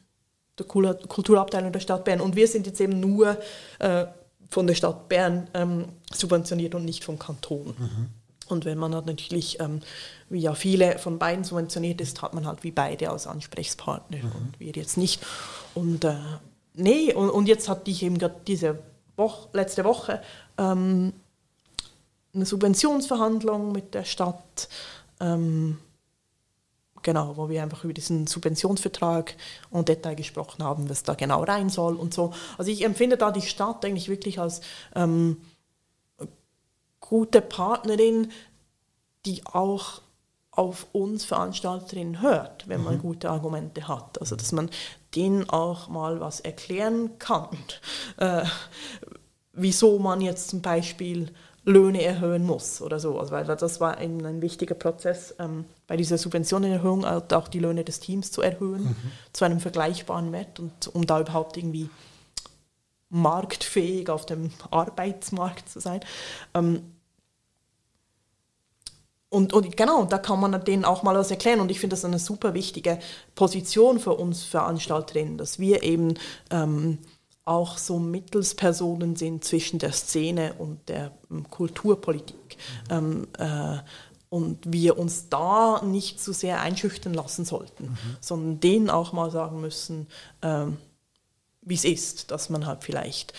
[0.57, 2.19] der Kulturabteilung der Stadt Bern.
[2.19, 3.37] Und wir sind jetzt eben nur
[3.77, 4.05] äh,
[4.49, 7.75] von der Stadt Bern ähm, subventioniert und nicht vom Kanton.
[7.77, 8.09] Mhm.
[8.47, 9.81] Und wenn man halt natürlich, ähm,
[10.29, 14.31] wie ja viele von beiden subventioniert ist, hat man halt wie beide als Ansprechpartner mhm.
[14.31, 15.21] und wir jetzt nicht.
[15.75, 16.15] Und äh,
[16.75, 18.79] nee, und, und, jetzt hatte ich eben gerade diese
[19.15, 20.21] Woche, letzte Woche
[20.57, 21.13] ähm,
[22.33, 24.69] eine Subventionsverhandlung mit der Stadt.
[25.19, 25.77] Ähm,
[27.05, 29.35] Genau, wo wir einfach über diesen Subventionsvertrag
[29.69, 32.33] und Detail gesprochen haben, was da genau rein soll und so.
[32.57, 34.61] Also ich empfinde da die Stadt eigentlich wirklich als
[34.95, 35.37] ähm,
[36.99, 38.31] gute Partnerin,
[39.27, 40.01] die auch
[40.49, 43.01] auf uns Veranstalterinnen hört, wenn man mhm.
[43.01, 44.19] gute Argumente hat.
[44.19, 44.71] Also dass man
[45.15, 47.57] denen auch mal was erklären kann,
[48.17, 48.43] äh,
[49.53, 51.31] wieso man jetzt zum Beispiel
[51.65, 53.19] Löhne erhöhen muss oder so.
[53.19, 57.83] Also, weil das war ein, ein wichtiger Prozess, ähm, bei dieser Subventionenerhöhung auch die Löhne
[57.83, 59.11] des Teams zu erhöhen, mhm.
[59.33, 61.89] zu einem vergleichbaren Wert und um da überhaupt irgendwie
[63.09, 66.01] marktfähig auf dem Arbeitsmarkt zu sein.
[66.53, 66.94] Ähm,
[69.35, 71.59] und, und, genau, da kann man denen auch mal was erklären.
[71.59, 72.99] Und ich finde das eine super wichtige
[73.35, 76.13] Position für uns Veranstalterinnen, dass wir eben
[76.51, 76.99] ähm,
[77.43, 82.57] auch so Mittelspersonen sind zwischen der Szene und der ähm, Kulturpolitik.
[82.89, 82.95] Mhm.
[82.95, 83.77] Ähm, äh,
[84.29, 88.17] und wir uns da nicht zu sehr einschüchtern lassen sollten, mhm.
[88.21, 90.07] sondern denen auch mal sagen müssen,
[90.41, 90.77] ähm,
[91.61, 93.33] wie es ist, dass man halt vielleicht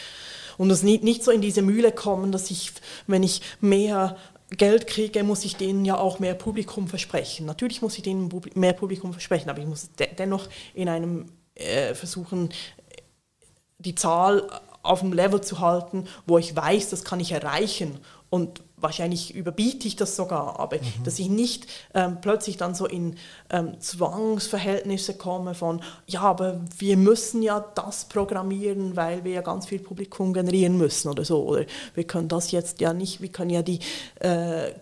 [0.58, 2.72] und es nicht, nicht so in diese Mühle kommen, dass ich,
[3.06, 4.16] wenn ich mehr
[4.50, 7.46] Geld kriege, muss ich denen ja auch mehr Publikum versprechen.
[7.46, 12.50] Natürlich muss ich denen mehr Publikum versprechen, aber ich muss dennoch in einem äh, versuchen,
[13.78, 14.46] die Zahl
[14.82, 17.98] auf dem Level zu halten, wo ich weiß, das kann ich erreichen.
[18.30, 21.04] Und wahrscheinlich überbiete ich das sogar, aber mhm.
[21.04, 23.16] dass ich nicht ähm, plötzlich dann so in
[23.50, 29.66] ähm, Zwangsverhältnisse komme von, ja, aber wir müssen ja das programmieren, weil wir ja ganz
[29.66, 31.42] viel Publikum generieren müssen oder so.
[31.44, 33.80] Oder wir können das jetzt ja nicht, wir können ja die
[34.20, 34.72] äh,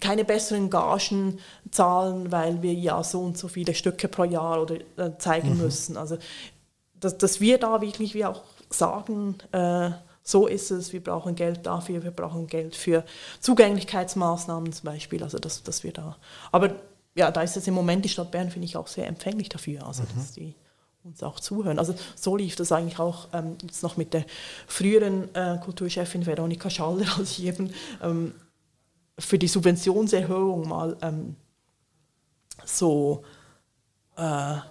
[0.00, 1.38] keine besseren Gagen
[1.70, 5.62] zahlen, weil wir ja so und so viele Stücke pro Jahr oder äh, zeigen mhm.
[5.62, 5.96] müssen.
[5.96, 6.18] Also
[6.98, 9.90] dass, dass wir da wirklich wie auch sagen, äh,
[10.26, 13.04] so ist es, wir brauchen Geld dafür, wir brauchen Geld für
[13.40, 16.16] Zugänglichkeitsmaßnahmen zum Beispiel, also dass, dass wir da,
[16.50, 16.74] aber
[17.14, 19.86] ja, da ist es im Moment die Stadt Bern, finde ich, auch sehr empfänglich dafür,
[19.86, 20.08] also mhm.
[20.16, 20.54] dass die
[21.04, 21.78] uns auch zuhören.
[21.78, 24.24] Also so lief das eigentlich auch ähm, jetzt noch mit der
[24.66, 28.34] früheren äh, Kulturchefin Veronika Schaller, als ich eben ähm,
[29.16, 31.36] für die Subventionserhöhung mal ähm,
[32.64, 33.22] so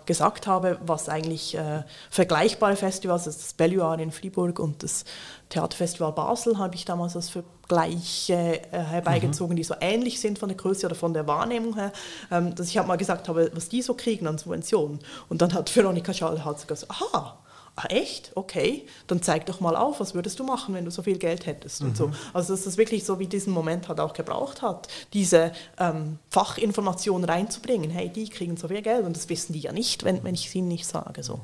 [0.08, 5.06] gesagt habe, was eigentlich äh, vergleichbare Festivals, also das Belluar in Fribourg und das
[5.50, 9.58] Theaterfestival Basel, habe ich damals als Vergleich äh, herbeigezogen, mhm.
[9.58, 11.92] die so ähnlich sind von der Größe oder von der Wahrnehmung her,
[12.32, 14.98] ähm, dass ich halt mal gesagt habe, was die so kriegen an Subventionen.
[15.30, 17.38] Und dann hat Veronika Schall halt gesagt, aha,
[17.76, 18.32] ah, echt?
[18.36, 21.46] Okay, dann zeig doch mal auf, was würdest du machen, wenn du so viel Geld
[21.46, 21.90] hättest mhm.
[21.90, 22.12] und so.
[22.34, 27.24] Also dass das wirklich so wie diesen Moment halt auch gebraucht hat, diese ähm, Fachinformation
[27.24, 27.90] reinzubringen.
[27.90, 30.48] Hey, die kriegen so viel Geld und das wissen die ja nicht, wenn, wenn ich
[30.48, 31.24] es ihnen nicht sage.
[31.24, 31.42] So.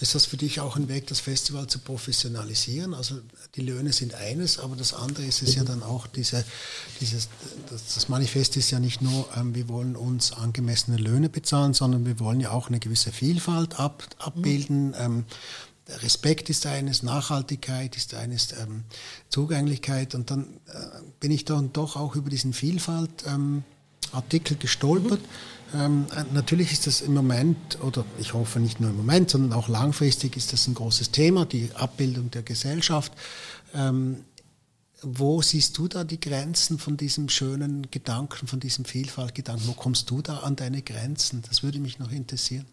[0.00, 2.94] Ist das für dich auch ein Weg, das Festival zu professionalisieren?
[2.94, 3.16] Also
[3.54, 6.44] die Löhne sind eines, aber das andere ist es ja dann auch diese,
[7.00, 7.28] dieses,
[7.70, 12.04] das, das Manifest ist ja nicht nur, ähm, wir wollen uns angemessene Löhne bezahlen, sondern
[12.04, 14.88] wir wollen ja auch eine gewisse Vielfalt ab, abbilden.
[14.88, 14.94] Mhm.
[14.98, 15.24] Ähm,
[15.88, 18.84] Respekt ist eines, Nachhaltigkeit ist eines, ähm,
[19.28, 20.14] Zugänglichkeit.
[20.14, 25.20] Und dann äh, bin ich dann doch auch über diesen Vielfalt-Artikel ähm, gestolpert.
[25.74, 29.52] Ähm, äh, natürlich ist das im Moment, oder ich hoffe nicht nur im Moment, sondern
[29.52, 33.12] auch langfristig ist das ein großes Thema, die Abbildung der Gesellschaft.
[33.74, 34.24] Ähm,
[35.02, 39.68] wo siehst du da die Grenzen von diesem schönen Gedanken, von diesem Vielfaltgedanken?
[39.68, 41.42] Wo kommst du da an deine Grenzen?
[41.48, 42.66] Das würde mich noch interessieren.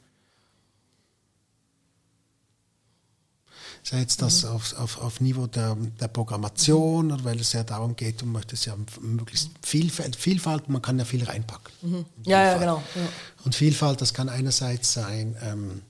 [3.86, 4.50] Sei jetzt das mhm.
[4.50, 8.66] auf, auf, auf Niveau der, der Programmation oder weil es ja darum geht, du möchtest
[8.66, 11.72] ja möglichst Vielfalt, Vielfalt man kann ja viel reinpacken.
[11.82, 12.06] Mhm.
[12.24, 12.84] Ja, ja, genau.
[12.96, 13.02] Ja.
[13.46, 15.82] Und Vielfalt, das kann einerseits sein ähm,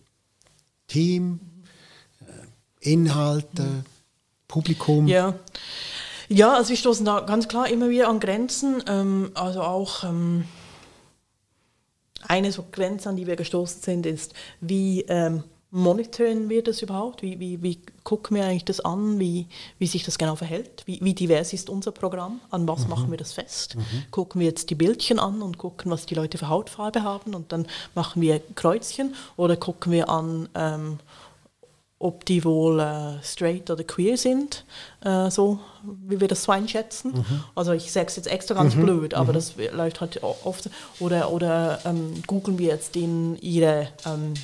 [0.88, 1.39] Team,
[2.19, 3.84] äh, Inhalte, mhm.
[4.49, 5.08] Publikum.
[5.08, 5.36] Ja.
[6.27, 10.03] ja, also wir stoßen da ganz klar immer wieder an Grenzen, ähm, also auch...
[10.03, 10.45] Ähm,
[12.27, 15.43] eine so Grenze, an die wir gestoßen sind, ist, wie ähm,
[15.75, 17.21] monitoren wir das überhaupt?
[17.21, 19.45] Wie, wie, wie gucken wir eigentlich das an, wie,
[19.77, 20.83] wie sich das genau verhält?
[20.85, 22.39] Wie, wie divers ist unser Programm?
[22.49, 22.89] An was mhm.
[22.89, 23.75] machen wir das fest?
[23.75, 23.81] Mhm.
[24.09, 27.51] Gucken wir jetzt die Bildchen an und gucken, was die Leute für Hautfarbe haben und
[27.51, 30.99] dann machen wir Kreuzchen oder gucken wir an, ähm,
[31.99, 34.63] ob die wohl äh, straight oder queer sind,
[35.01, 35.59] äh, so
[36.07, 37.13] wie wir das so einschätzen.
[37.15, 37.43] Mhm.
[37.53, 38.83] Also ich sage es jetzt extra ganz mhm.
[38.83, 39.35] blöd, aber mhm.
[39.35, 40.69] das läuft halt oft.
[40.99, 43.89] Oder, oder ähm, googeln wir jetzt in ihre...
[44.05, 44.35] Ähm,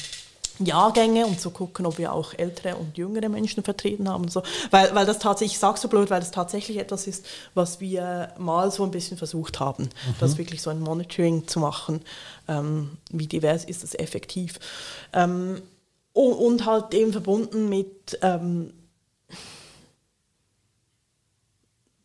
[0.65, 4.27] Jahrgänge, um zu gucken, ob wir auch ältere und jüngere Menschen vertreten haben.
[4.27, 4.43] So.
[4.69, 8.33] Weil, weil das tatsächlich, ich sage so blöd, weil das tatsächlich etwas ist, was wir
[8.37, 10.15] mal so ein bisschen versucht haben, mhm.
[10.19, 12.01] das wirklich so ein Monitoring zu machen.
[12.47, 14.59] Ähm, wie divers ist das effektiv?
[15.13, 15.61] Ähm,
[16.13, 18.73] und, und, halt eben verbunden mit, ähm,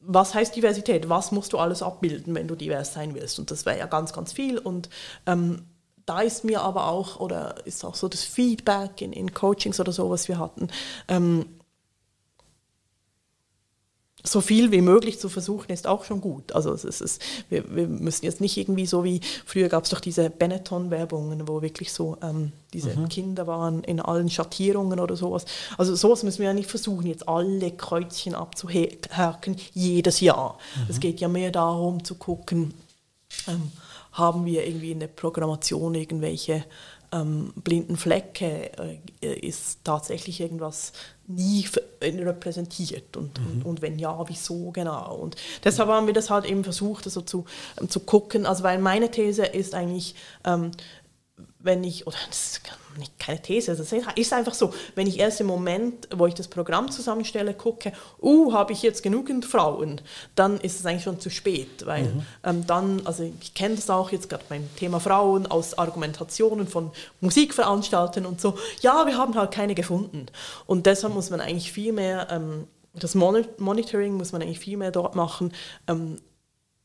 [0.00, 1.08] was heißt Diversität?
[1.08, 3.38] Was musst du alles abbilden, wenn du divers sein willst?
[3.38, 4.58] Und das wäre ja ganz, ganz viel.
[4.58, 4.88] Und
[5.26, 5.64] ähm,
[6.06, 9.92] da ist mir aber auch, oder ist auch so das Feedback in, in Coachings oder
[9.92, 10.68] so, was wir hatten,
[11.08, 11.46] ähm,
[14.28, 16.52] so viel wie möglich zu versuchen, ist auch schon gut.
[16.52, 20.00] Also es ist, wir, wir müssen jetzt nicht irgendwie so wie, früher gab es doch
[20.00, 23.08] diese Benetton-Werbungen, wo wirklich so ähm, diese mhm.
[23.08, 25.44] Kinder waren in allen Schattierungen oder sowas.
[25.78, 30.58] Also sowas müssen wir ja nicht versuchen, jetzt alle Kreuzchen abzuhaken, jedes Jahr.
[30.76, 30.86] Mhm.
[30.88, 32.74] Es geht ja mehr darum zu gucken,
[33.46, 33.70] ähm,
[34.16, 36.64] haben wir irgendwie in der Programmation irgendwelche
[37.12, 38.70] ähm, blinden Flecke,
[39.22, 40.92] äh, ist tatsächlich irgendwas
[41.26, 41.66] nie
[42.02, 43.46] repräsentiert und, mhm.
[43.46, 45.16] und, und, wenn ja, wieso genau.
[45.16, 47.44] Und deshalb haben wir das halt eben versucht, also zu,
[47.80, 50.70] ähm, zu gucken, also weil meine These ist eigentlich, ähm,
[51.66, 52.60] wenn ich, oder das ist
[53.18, 56.90] keine These, das ist einfach so, wenn ich erst im Moment, wo ich das Programm
[56.90, 60.00] zusammenstelle, gucke, uh, habe ich jetzt genügend Frauen,
[60.34, 62.22] dann ist es eigentlich schon zu spät, weil mhm.
[62.44, 66.90] ähm, dann, also ich kenne das auch jetzt gerade beim Thema Frauen aus Argumentationen von
[67.20, 70.26] Musikveranstaltern und so, ja, wir haben halt keine gefunden.
[70.66, 74.90] Und deshalb muss man eigentlich viel mehr, ähm, das Monitoring muss man eigentlich viel mehr
[74.90, 75.52] dort machen,
[75.86, 76.18] ähm,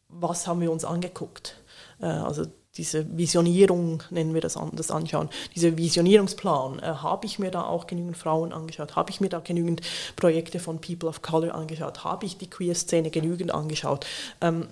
[0.10, 1.56] was haben wir uns angeguckt.
[2.02, 7.38] Äh, also diese Visionierung, nennen wir das, an, das anschauen, dieser Visionierungsplan, äh, habe ich
[7.38, 9.82] mir da auch genügend Frauen angeschaut, habe ich mir da genügend
[10.16, 14.06] Projekte von People of Color angeschaut, habe ich die Queer-Szene genügend angeschaut.
[14.40, 14.68] Ähm,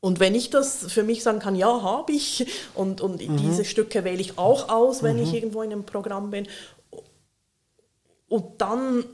[0.00, 3.38] und wenn ich das für mich sagen kann, ja, habe ich, und, und mhm.
[3.38, 5.22] diese Stücke wähle ich auch aus, wenn mhm.
[5.22, 6.46] ich irgendwo in einem Programm bin,
[8.28, 9.04] und dann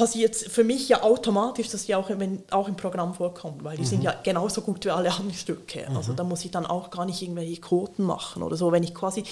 [0.00, 3.82] passiert für mich ja automatisch, dass die auch, wenn, auch im Programm vorkommen, weil die
[3.82, 3.86] mhm.
[3.86, 5.86] sind ja genauso gut wie alle anderen Stücke.
[5.90, 5.96] Mhm.
[5.96, 8.72] Also da muss ich dann auch gar nicht irgendwelche Quoten machen oder so.
[8.72, 9.24] Wenn ich quasi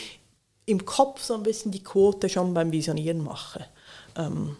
[0.66, 3.64] im Kopf so ein bisschen die Quote schon beim Visionieren mache,
[4.14, 4.59] ähm,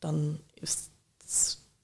[0.00, 0.90] dann ist,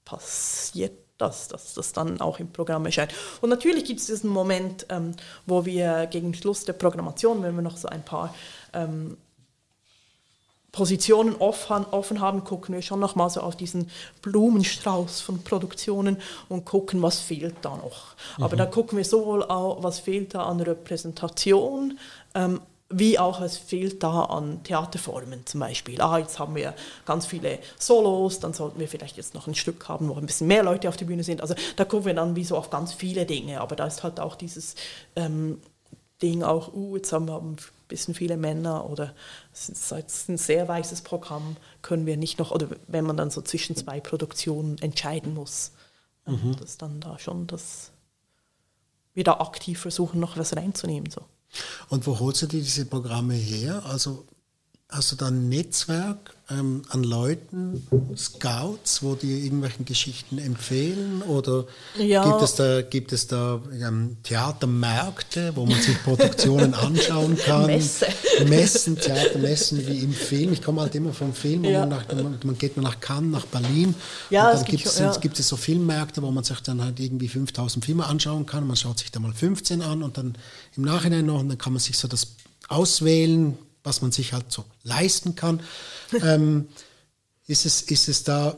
[0.03, 3.13] passiert das, dass das dann auch im Programm erscheint.
[3.39, 5.11] Und natürlich gibt es diesen Moment, ähm,
[5.45, 8.33] wo wir gegen Schluss der Programmation, wenn wir noch so ein paar
[8.73, 9.15] ähm,
[10.71, 13.89] Positionen offen, offen haben, gucken wir schon nochmal so auf diesen
[14.21, 18.15] Blumenstrauß von Produktionen und gucken, was fehlt da noch.
[18.37, 18.43] Mhm.
[18.43, 21.97] Aber da gucken wir sowohl auch, was fehlt da an Repräsentation,
[22.35, 26.01] ähm, wie auch was fehlt da an Theaterformen zum Beispiel.
[26.01, 26.73] Ah, jetzt haben wir
[27.05, 30.47] ganz viele Solos, dann sollten wir vielleicht jetzt noch ein Stück haben, wo ein bisschen
[30.47, 31.41] mehr Leute auf der Bühne sind.
[31.41, 34.19] Also da gucken wir dann wie so auf ganz viele Dinge, aber da ist halt
[34.19, 34.75] auch dieses
[35.15, 35.59] ähm,
[36.21, 37.41] Ding auch, uh, jetzt haben wir
[37.89, 39.13] bisschen viele Männer oder
[39.51, 43.41] es ist ein sehr weißes Programm, können wir nicht noch, oder wenn man dann so
[43.41, 45.71] zwischen zwei Produktionen entscheiden muss,
[46.25, 46.55] mhm.
[46.57, 47.91] dass dann da schon das
[49.13, 51.09] wieder aktiv versuchen, noch was reinzunehmen.
[51.09, 51.21] So.
[51.89, 53.83] Und wo holst du dir diese Programme her?
[53.85, 54.25] Also
[54.87, 61.21] hast du da ein Netzwerk ähm, an Leuten, Scouts, wo dir irgendwelche Geschichten empfehlen?
[61.21, 61.65] Oder
[61.97, 62.27] ja.
[62.27, 67.67] gibt es da, gibt es da ähm, Theatermärkte, wo man sich Produktionen anschauen kann?
[67.67, 68.07] Messe.
[68.47, 70.53] Messen, Theatermessen wie im Film.
[70.53, 71.85] Ich komme halt immer vom Film, ja.
[71.85, 73.93] man, nach, man, geht nach Cannes, nach Berlin.
[74.29, 75.15] Ja, und dann gibt es, ja.
[75.17, 78.65] gibt es so Filmmärkte, wo man sich dann halt irgendwie 5000 Filme anschauen kann.
[78.65, 80.35] Man schaut sich da mal 15 an und dann
[80.75, 82.35] im Nachhinein noch, und dann kann man sich so das
[82.67, 83.57] auswählen,
[83.89, 85.61] was man sich halt so leisten kann.
[86.23, 86.69] ähm,
[87.47, 88.57] ist, es, ist es da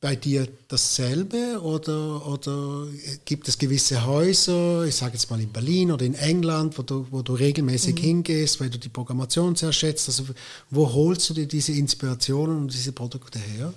[0.00, 2.86] bei dir dasselbe oder, oder
[3.24, 7.06] gibt es gewisse Häuser, ich sage jetzt mal in Berlin oder in England, wo du,
[7.10, 8.00] wo du regelmäßig mhm.
[8.00, 10.08] hingehst, weil du die Programmation sehr schätzt?
[10.08, 10.24] Also
[10.70, 13.72] wo holst du dir diese Inspirationen und diese Produkte her?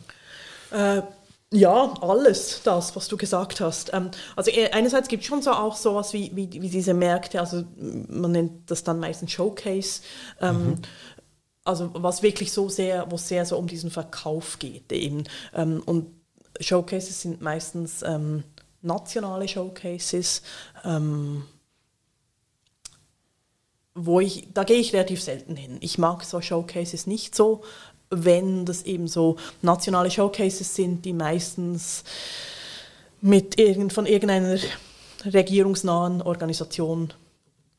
[0.71, 1.01] Äh,
[1.51, 3.91] ja, alles das, was du gesagt hast.
[3.93, 7.39] Ähm, also äh, einerseits gibt es schon so auch sowas wie, wie, wie diese Märkte,
[7.39, 10.01] also man nennt das dann meistens Showcase.
[10.41, 10.75] Ähm, mhm.
[11.63, 15.23] Also was wirklich so sehr, wo es sehr so um diesen Verkauf geht eben.
[15.55, 16.07] Ähm, und
[16.59, 18.03] Showcases sind meistens
[18.81, 20.41] nationale Showcases.
[23.95, 25.77] Wo ich, da gehe ich relativ selten hin.
[25.79, 27.63] Ich mag so Showcases nicht so,
[28.09, 32.03] wenn das eben so nationale Showcases sind, die meistens
[33.21, 34.59] mit irgend, von irgendeiner
[35.25, 37.13] regierungsnahen Organisation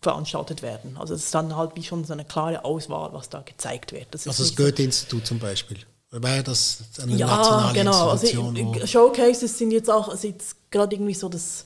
[0.02, 0.96] veranstaltet werden.
[0.98, 4.06] Also es ist dann halt wie schon so eine klare Auswahl, was da gezeigt wird.
[4.12, 5.78] Das also das Goethe-Institut zum Beispiel.
[6.12, 8.08] War das eine ja, nationale genau.
[8.08, 11.64] Also Showcases sind jetzt auch, also jetzt gerade irgendwie so, dass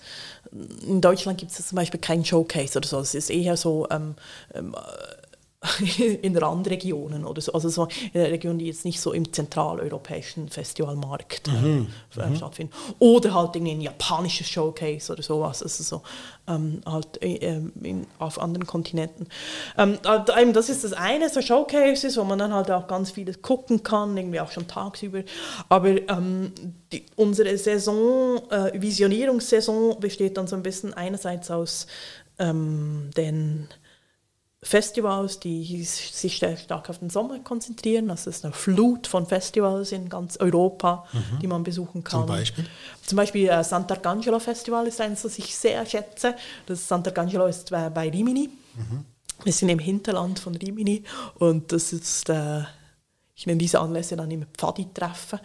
[0.83, 2.99] in Deutschland gibt es zum Beispiel keinen Showcase oder so.
[3.01, 4.17] Es ist eher so, ähm,
[4.53, 4.75] ähm,
[6.23, 11.49] in Randregionen oder so, also so in Regionen, die jetzt nicht so im zentraleuropäischen Festivalmarkt
[11.49, 11.89] äh, mhm.
[12.15, 12.37] mhm.
[12.37, 12.73] stattfinden.
[12.99, 16.03] Oder halt irgendwie ein japanisches Showcase oder sowas, also so
[16.47, 19.27] ähm, halt äh, ähm, in, auf anderen Kontinenten.
[19.79, 23.83] Ähm, das ist das eine, so Showcases, wo man dann halt auch ganz vieles gucken
[23.83, 25.23] kann, irgendwie auch schon tagsüber.
[25.69, 26.53] Aber ähm,
[26.93, 31.87] die, unsere Saison, äh, Visionierungssaison besteht dann so ein bisschen einerseits aus
[32.39, 33.69] ähm, den
[34.65, 38.11] Festivals, die sich sehr stark auf den Sommer konzentrieren.
[38.11, 41.39] Also es ist eine Flut von Festivals in ganz Europa, mhm.
[41.41, 42.21] die man besuchen kann.
[42.21, 42.65] Zum Beispiel?
[43.05, 46.35] Zum Beispiel äh, Sant'Arcangelo Festival ist eines, das ich sehr schätze.
[46.67, 48.49] Das Sant'Arcangelo ist äh, bei Rimini.
[48.75, 49.05] Mhm.
[49.45, 51.05] Wir sind im Hinterland von Rimini
[51.39, 52.31] und das ist...
[52.31, 52.63] Äh,
[53.37, 55.41] ich nenne diese Anlässe dann immer Pfadi-Treffen,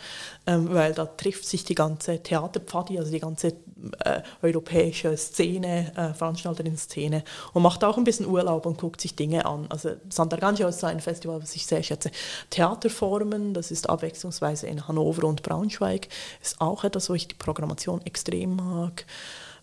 [0.45, 3.47] ähm, weil da trifft sich die ganze Theaterpfadi, also die ganze
[4.06, 7.23] äh, europäische Szene, äh, Veranstalterinnen-Szene
[7.54, 9.65] und macht auch ein bisschen Urlaub und guckt sich Dinge an.
[9.69, 12.12] Also Sant'Arcangelo ist ein Festival, was ich sehr schätze.
[12.52, 16.10] Theaterformen, das ist abwechslungsweise in Hannover und Braunschweig,
[16.43, 19.06] ist auch etwas, wo ich die Programmation extrem mag.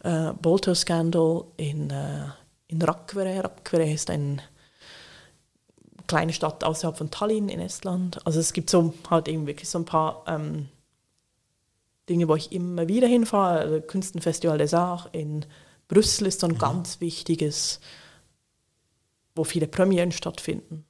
[0.02, 2.26] Äh, Bolter Scandal in, äh,
[2.66, 3.44] in Rakvere.
[3.44, 4.42] Rakvere ist ein
[6.06, 8.24] kleine Stadt außerhalb von Tallinn in Estland.
[8.26, 10.68] Also es gibt so halt eben wirklich so ein paar ähm,
[12.08, 13.58] Dinge, wo ich immer wieder hinfahre.
[13.58, 15.44] Also Künstenfestival des Arts in
[15.88, 16.58] Brüssel ist so ein mhm.
[16.58, 17.80] ganz wichtiges,
[19.34, 20.84] wo viele Premieren stattfinden.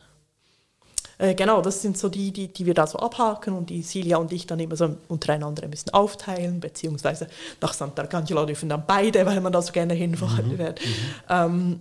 [1.19, 4.19] Äh, genau, das sind so die, die, die wir da so abhaken und die Silja
[4.19, 7.29] und ich dann immer so untereinander ein bisschen aufteilen, beziehungsweise
[7.61, 10.59] nach Sant'Arcangelo dürfen dann beide, weil man da so gerne hinfahren mhm.
[10.59, 10.81] wird.
[10.85, 10.95] Mhm.
[11.29, 11.81] Ähm,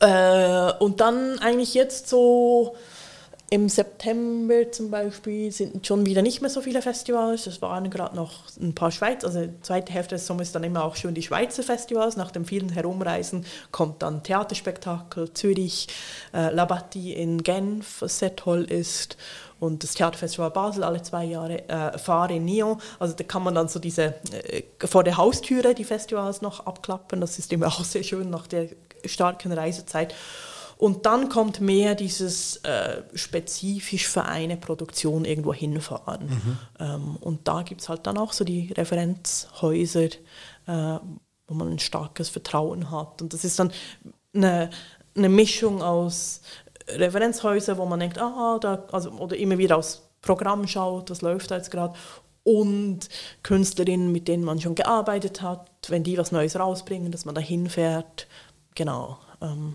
[0.00, 2.76] äh, und dann eigentlich jetzt so
[3.48, 7.46] im September zum Beispiel sind schon wieder nicht mehr so viele Festivals.
[7.46, 10.84] Es waren gerade noch ein paar Schweiz, also die zweite Hälfte des Sommers dann immer
[10.84, 12.16] auch schon die Schweizer Festivals.
[12.16, 15.86] Nach dem vielen Herumreisen kommt dann Theaterspektakel Zürich,
[16.34, 19.16] äh, Labatti in Genf, was sehr toll ist.
[19.60, 22.78] Und das Theaterfestival Basel alle zwei Jahre, äh, Fahre in Nyon.
[22.98, 27.20] Also da kann man dann so diese äh, vor der Haustüre die Festivals noch abklappen.
[27.20, 28.68] Das ist immer auch sehr schön nach der
[29.08, 30.14] starken Reisezeit.
[30.78, 36.26] Und dann kommt mehr dieses äh, spezifisch für eine Produktion irgendwo hinfahren.
[36.26, 36.58] Mhm.
[36.78, 40.98] Ähm, und da gibt es halt dann auch so die Referenzhäuser, äh,
[41.48, 43.22] wo man ein starkes Vertrauen hat.
[43.22, 43.72] Und das ist dann
[44.34, 44.68] eine,
[45.16, 46.42] eine Mischung aus
[46.88, 51.50] Referenzhäusern, wo man denkt, ah, da, also, oder immer wieder aus Programm schaut, was läuft
[51.50, 51.94] da jetzt gerade,
[52.42, 53.08] und
[53.42, 57.40] Künstlerinnen, mit denen man schon gearbeitet hat, wenn die was Neues rausbringen, dass man da
[57.40, 58.28] hinfährt
[58.76, 59.18] Genau.
[59.42, 59.74] Ähm,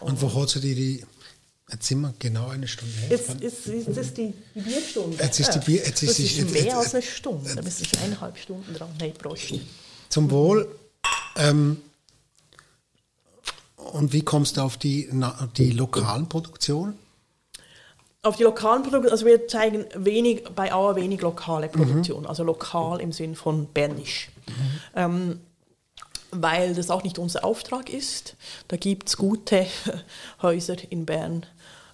[0.00, 1.06] und wo hat sie die, die
[1.70, 3.08] Jetzt sind wir genau eine Stunde her.
[3.10, 5.16] Jetzt ist, ist, das die, Bierstunde.
[5.16, 7.54] Jetzt ist die Bier, jetzt ist, ist jetzt, mehr jetzt, als eine Stunde.
[7.54, 8.90] Da müsste ich eineinhalb Stunden dran.
[9.00, 9.54] Hey, Prost.
[10.10, 10.68] Zum Wohl.
[11.36, 11.78] Ähm,
[13.76, 16.98] und wie kommst du auf die, na, die lokalen Produktionen?
[18.22, 22.28] Auf die lokalen Produktionen, also wir zeigen wenig, bei Auer wenig lokale Produktionen, mhm.
[22.28, 24.28] also lokal im Sinn von bernisch.
[24.46, 24.52] Mhm.
[24.94, 25.40] Ähm,
[26.34, 28.36] weil das auch nicht unser Auftrag ist.
[28.68, 29.66] Da gibt es gute
[30.42, 31.46] Häuser in Bern,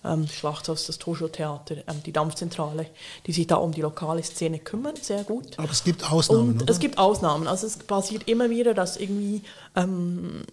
[0.04, 2.86] ähm, Schlachthaus, das Toscho-Theater, ähm, die Dampfzentrale,
[3.26, 5.58] die sich da um die lokale Szene kümmern, sehr gut.
[5.58, 6.70] Aber es gibt Ausnahmen, Und oder?
[6.72, 7.46] Es gibt Ausnahmen.
[7.46, 9.42] Also es passiert immer wieder, dass irgendwie
[9.76, 10.44] ähm,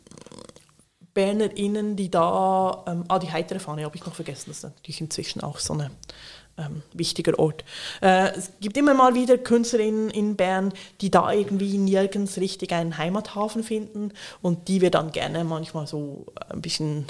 [1.13, 5.01] BernerInnen, die da, ähm, ah, die heitere Fahne habe ich noch vergessen, das ist natürlich
[5.01, 5.91] inzwischen auch so eine
[6.57, 7.63] ähm, wichtiger Ort.
[8.01, 12.97] Äh, es gibt immer mal wieder Künstlerinnen in Bern, die da irgendwie nirgends richtig einen
[12.97, 17.05] Heimathafen finden und die wir dann gerne manchmal so ein bisschen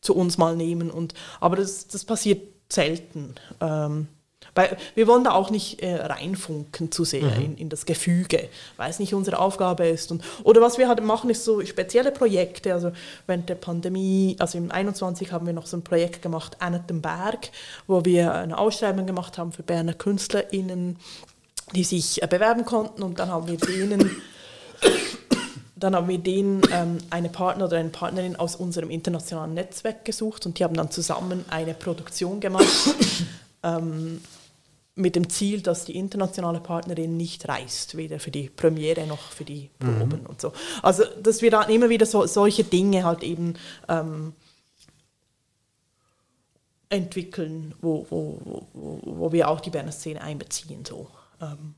[0.00, 0.90] zu uns mal nehmen.
[0.90, 3.34] Und, aber das, das passiert selten.
[3.60, 4.08] Ähm,
[4.56, 7.44] weil wir wollen da auch nicht äh, reinfunken zu sehr mhm.
[7.44, 10.10] in, in, das Gefüge, weil es nicht unsere Aufgabe ist.
[10.10, 12.74] Und, oder was wir halt machen, ist so spezielle Projekte.
[12.74, 12.90] Also
[13.26, 16.56] während der Pandemie, also im 21 haben wir noch so ein Projekt gemacht,
[17.06, 17.50] Berg,
[17.86, 20.96] wo wir eine Ausschreibung gemacht haben für Berner KünstlerInnen,
[21.74, 24.10] die sich äh, bewerben konnten und dann haben wir denen
[25.76, 30.46] dann haben wir denen ähm, eine Partner oder eine Partnerin aus unserem internationalen Netzwerk gesucht
[30.46, 32.66] und die haben dann zusammen eine Produktion gemacht.
[33.62, 34.20] ähm,
[34.96, 39.44] mit dem Ziel, dass die internationale Partnerin nicht reist, weder für die Premiere noch für
[39.44, 40.26] die Proben mhm.
[40.26, 40.52] und so.
[40.82, 43.54] Also, dass wir dann immer wieder so, solche Dinge halt eben
[43.88, 44.32] ähm,
[46.88, 48.40] entwickeln, wo, wo,
[48.72, 50.84] wo, wo, wir auch die Berner Szene einbeziehen.
[50.86, 51.08] So.
[51.42, 51.74] Ähm,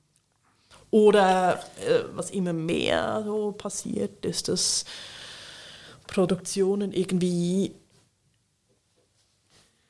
[0.93, 4.85] oder äh, was immer mehr so passiert, ist, dass
[6.07, 7.75] Produktionen irgendwie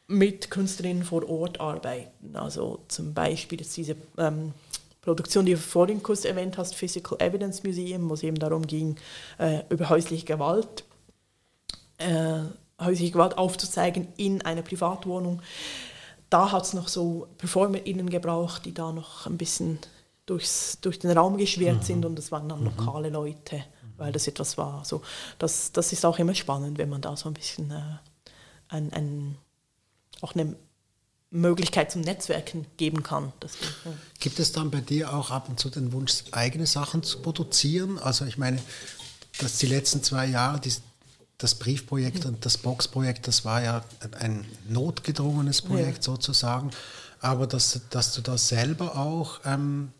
[0.08, 2.34] mit Künstlerinnen vor Ort arbeiten.
[2.34, 4.52] Also zum Beispiel ist diese ähm,
[5.00, 8.96] Produktion, die du vorhin kurz erwähnt hast, Physical Evidence Museum, wo es eben darum ging,
[9.38, 10.84] äh, über häusliche Gewalt
[11.98, 12.40] äh,
[12.80, 15.42] häusliche Gewalt aufzuzeigen in einer Privatwohnung.
[16.30, 19.78] Da hat es noch so PerformerInnen gebraucht, die da noch ein bisschen
[20.26, 21.82] durchs, durch den Raum geschwirrt mhm.
[21.82, 22.66] sind und das waren dann mhm.
[22.66, 23.64] lokale Leute,
[23.96, 24.84] weil das etwas war.
[24.84, 25.02] So,
[25.38, 27.98] das, das ist auch immer spannend, wenn man da so ein bisschen äh,
[28.68, 29.38] ein, ein,
[30.20, 30.56] auch eine
[31.30, 33.32] Möglichkeit zum Netzwerken geben kann.
[33.40, 33.52] Das,
[33.84, 33.92] ja.
[34.18, 37.98] Gibt es dann bei dir auch ab und zu den Wunsch, eigene Sachen zu produzieren?
[37.98, 38.60] Also ich meine,
[39.38, 40.72] dass die letzten zwei Jahre, die,
[41.36, 42.30] das Briefprojekt mhm.
[42.30, 43.84] und das Boxprojekt, das war ja
[44.18, 46.02] ein notgedrungenes Projekt ja.
[46.02, 46.70] sozusagen,
[47.20, 49.92] aber dass, dass du da selber auch ähm,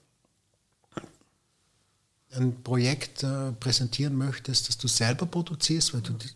[2.33, 6.29] ein Projekt äh, präsentieren möchtest, das du selber produzierst, weil du die,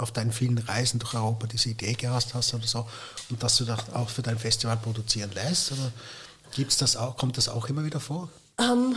[0.00, 2.86] auf deinen vielen Reisen durch Europa diese Idee gehabt hast oder so
[3.30, 5.72] und dass du das auch für dein Festival produzieren lässt?
[5.72, 5.92] Oder
[6.54, 8.28] gibt's das auch, kommt das auch immer wieder vor?
[8.58, 8.96] Um, ähm,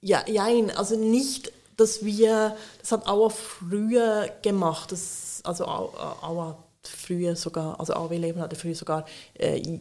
[0.00, 7.36] ja, nein, also nicht, dass wir, das hat Auer früher gemacht, das, also Auer früher
[7.36, 9.04] sogar, also AW Leben hatte früher sogar
[9.34, 9.78] äh,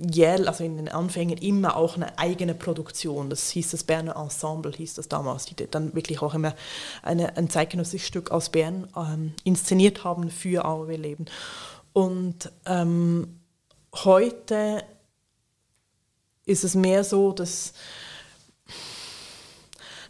[0.00, 3.30] jährlich, also in den Anfängen immer auch eine eigene Produktion.
[3.30, 6.54] Das hieß das Berner Ensemble, hieß das damals, die dann wirklich auch immer
[7.02, 11.26] eine, ein zeitgenössisches Stück aus Bern ähm, inszeniert haben für AOW Leben.
[11.92, 13.40] Und ähm,
[13.94, 14.82] heute
[16.46, 17.74] ist es mehr so, dass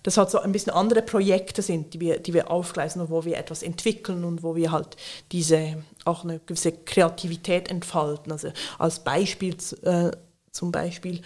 [0.03, 3.25] das halt so ein bisschen andere Projekte sind, die wir, die wir aufgleisen und wo
[3.25, 4.97] wir etwas entwickeln und wo wir halt
[5.33, 8.33] diese auch eine gewisse Kreativität entfalten.
[8.33, 10.11] Also als Beispiel äh,
[10.51, 11.21] zum Beispiel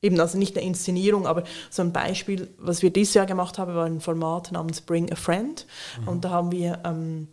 [0.00, 3.74] eben also nicht eine Inszenierung, aber so ein Beispiel, was wir dieses Jahr gemacht haben,
[3.74, 5.66] war ein Format namens Bring a Friend
[6.00, 6.08] mhm.
[6.08, 7.28] und da haben wir ähm,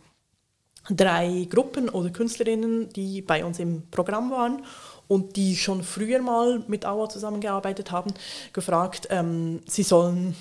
[0.88, 4.62] drei Gruppen oder Künstlerinnen, die bei uns im Programm waren
[5.10, 8.14] und die schon früher mal mit Aua zusammengearbeitet haben,
[8.52, 10.36] gefragt, ähm, sie sollen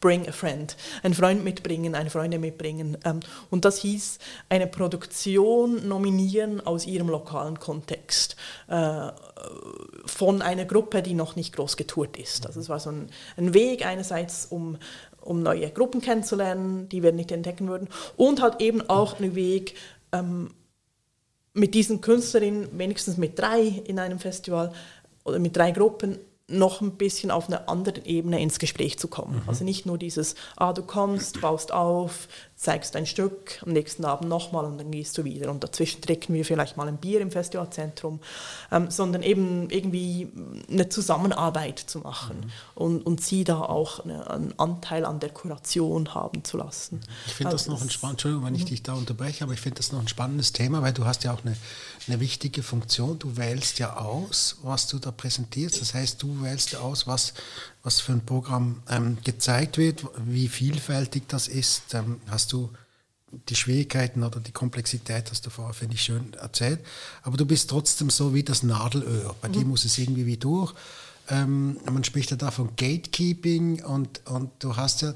[0.00, 2.96] bring a friend, einen Freund mitbringen, eine Freundin mitbringen.
[3.04, 3.20] Ähm,
[3.50, 8.36] und das hieß, eine Produktion nominieren aus ihrem lokalen Kontext
[8.68, 9.08] äh,
[10.06, 12.46] von einer Gruppe, die noch nicht groß getourt ist.
[12.46, 14.78] Also es war so ein, ein Weg einerseits, um
[15.20, 19.74] um neue Gruppen kennenzulernen, die wir nicht entdecken würden, und halt eben auch ein Weg,
[20.12, 20.50] ähm,
[21.54, 24.72] mit diesen Künstlerinnen, wenigstens mit drei in einem Festival
[25.24, 29.36] oder mit drei Gruppen, noch ein bisschen auf einer anderen Ebene ins Gespräch zu kommen.
[29.36, 29.48] Mhm.
[29.48, 34.28] Also nicht nur dieses, ah, du kommst, baust auf, zeigst ein Stück, am nächsten Abend
[34.28, 35.50] nochmal und dann gehst du wieder.
[35.50, 38.20] Und dazwischen trinken wir vielleicht mal ein Bier im Festivalzentrum,
[38.70, 40.28] ähm, sondern eben irgendwie
[40.70, 42.50] eine Zusammenarbeit zu machen mhm.
[42.74, 47.00] und, und sie da auch eine, einen Anteil an der Kuration haben zu lassen.
[47.26, 48.68] Ich finde also das noch ein spannendes, Entschuldigung, wenn ich mhm.
[48.68, 51.32] dich da unterbreche, aber ich finde das noch ein spannendes Thema, weil du hast ja
[51.32, 51.56] auch eine,
[52.08, 53.18] eine wichtige Funktion.
[53.18, 55.80] Du wählst ja aus, was du da präsentierst.
[55.80, 57.34] Das heißt, du wählst aus, was
[57.84, 61.94] was für ein Programm ähm, gezeigt wird, wie vielfältig das ist.
[61.94, 62.70] Ähm, hast du
[63.48, 66.80] die Schwierigkeiten oder die Komplexität hast du vorher, finde ich, schön erzählt.
[67.22, 69.36] Aber du bist trotzdem so wie das Nadelöhr.
[69.40, 69.52] Bei mhm.
[69.52, 70.72] dir muss es irgendwie wie durch.
[71.28, 75.14] Ähm, man spricht ja da von Gatekeeping und, und du hast ja,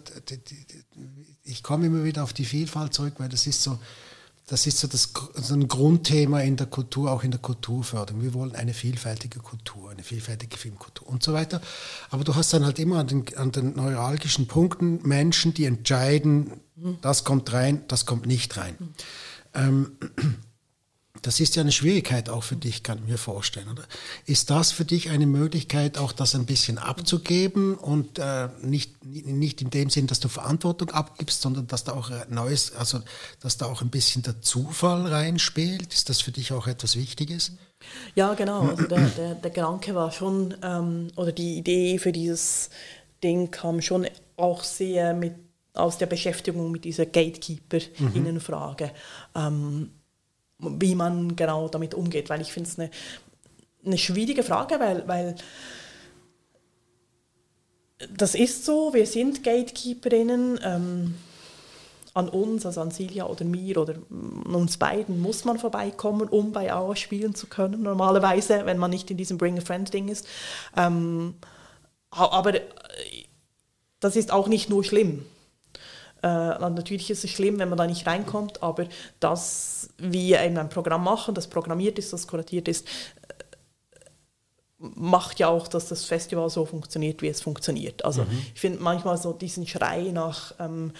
[1.45, 3.78] ich komme immer wieder auf die Vielfalt zurück, weil das ist so,
[4.49, 8.22] das ist so, das, so ein Grundthema in der Kultur, auch in der Kulturförderung.
[8.22, 11.61] Wir wollen eine vielfältige Kultur, eine vielfältige Filmkultur und so weiter.
[12.11, 16.61] Aber du hast dann halt immer an den, an den neuralgischen Punkten Menschen, die entscheiden,
[16.76, 16.96] mhm.
[17.03, 18.74] das kommt rein, das kommt nicht rein.
[18.78, 18.94] Mhm.
[19.55, 19.92] Ähm,
[21.28, 23.68] das ist ja eine Schwierigkeit auch für dich, kann ich mir vorstellen.
[23.68, 23.82] Oder?
[24.24, 29.60] Ist das für dich eine Möglichkeit, auch das ein bisschen abzugeben und äh, nicht, nicht
[29.60, 33.00] in dem Sinn, dass du Verantwortung abgibst, sondern dass da auch Neues, also
[33.40, 35.92] dass da auch ein bisschen der Zufall reinspielt?
[35.92, 37.52] Ist das für dich auch etwas Wichtiges?
[38.14, 38.62] Ja, genau.
[38.62, 42.70] Also der, der, der Gedanke war schon, ähm, oder die Idee für dieses
[43.22, 44.06] Ding kam schon
[44.38, 45.34] auch sehr mit,
[45.74, 48.92] aus der Beschäftigung mit dieser Gatekeeper-Innenfrage.
[49.34, 49.40] Mhm.
[49.42, 49.90] Ähm,
[50.59, 52.90] wie man genau damit umgeht, weil ich finde es eine,
[53.84, 55.34] eine schwierige Frage, weil, weil
[58.16, 60.61] das ist so, wir sind Gatekeeperinnen.
[60.62, 61.14] Ähm,
[62.18, 66.72] an uns, also an Silja oder mir oder uns beiden, muss man vorbeikommen, um bei
[66.72, 70.26] Aua spielen zu können, normalerweise, wenn man nicht in diesem Bring a Friend-Ding ist.
[70.76, 71.34] Ähm,
[72.11, 72.61] aber äh,
[74.00, 75.24] das ist auch nicht nur schlimm.
[76.22, 78.86] Äh, natürlich ist es schlimm, wenn man da nicht reinkommt, aber
[79.20, 83.44] dass wir eben ein Programm machen, das programmiert ist, das kuratiert ist, äh,
[84.78, 88.04] macht ja auch, dass das Festival so funktioniert, wie es funktioniert.
[88.04, 88.42] Also mhm.
[88.54, 90.92] ich finde manchmal so diesen Schrei nach, ähm,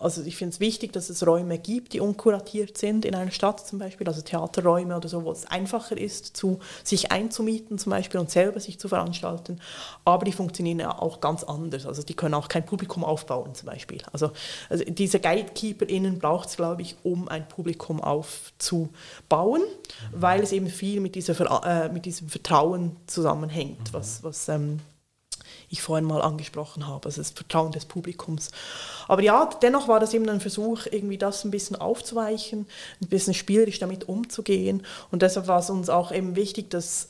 [0.00, 3.66] also ich finde es wichtig, dass es Räume gibt, die unkuratiert sind in einer Stadt
[3.66, 8.20] zum Beispiel, also Theaterräume oder so, wo es einfacher ist, zu, sich einzumieten zum Beispiel
[8.20, 9.58] und selber sich zu veranstalten.
[10.04, 11.84] Aber die funktionieren ja auch ganz anders.
[11.84, 14.00] Also die können auch kein Publikum aufbauen zum Beispiel.
[14.12, 14.30] Also,
[14.70, 19.62] also diese GatekeeperInnen braucht es, glaube ich, um ein Publikum aufzubauen,
[20.12, 24.78] weil es eben viel mit, dieser, äh, mit diesem Vertrauen zusammenhängt, was, was ähm,
[25.70, 28.50] ich vorhin mal angesprochen habe, also das Vertrauen des Publikums.
[29.06, 32.66] Aber ja, dennoch war das eben ein Versuch, irgendwie das ein bisschen aufzuweichen,
[33.02, 34.84] ein bisschen spielerisch damit umzugehen.
[35.10, 37.08] Und deshalb war es uns auch eben wichtig, dass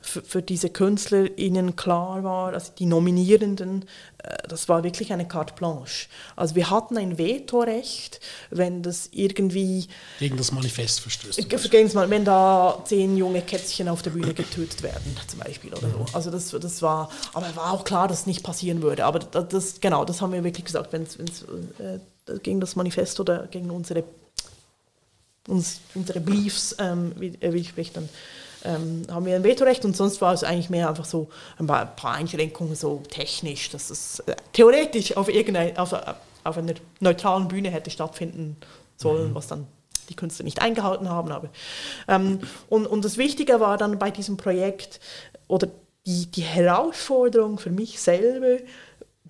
[0.00, 3.84] für, für diese KünstlerInnen klar war, also die Nominierenden,
[4.18, 6.08] äh, das war wirklich eine carte blanche.
[6.36, 8.20] Also wir hatten ein Vetorecht,
[8.50, 9.88] wenn das irgendwie...
[10.18, 11.48] Gegen das Manifest verstößt.
[11.48, 15.88] Gegen das, wenn da zehn junge Kätzchen auf der Bühne getötet werden, zum Beispiel oder
[15.90, 16.06] so.
[16.12, 19.04] Also das, das war, aber war auch klar, dass es nicht passieren würde.
[19.04, 21.98] Aber das, genau, das haben wir wirklich gesagt, wenn es äh,
[22.42, 24.04] gegen das Manifest oder gegen unsere,
[25.48, 28.08] uns, unsere Beliefs ähm, widerspricht, dann
[28.64, 31.28] ähm, haben wir ein Vetorecht und sonst war es eigentlich mehr einfach so
[31.58, 35.94] ein paar, ein paar Einschränkungen, so technisch, dass es äh, theoretisch auf, irgendein, auf,
[36.44, 38.56] auf einer neutralen Bühne hätte stattfinden
[38.96, 39.34] sollen, mhm.
[39.34, 39.66] was dann
[40.08, 41.30] die Künstler nicht eingehalten haben.
[41.32, 41.48] Aber,
[42.08, 45.00] ähm, und, und das Wichtige war dann bei diesem Projekt
[45.48, 45.68] oder
[46.06, 48.62] die, die Herausforderung für mich selber,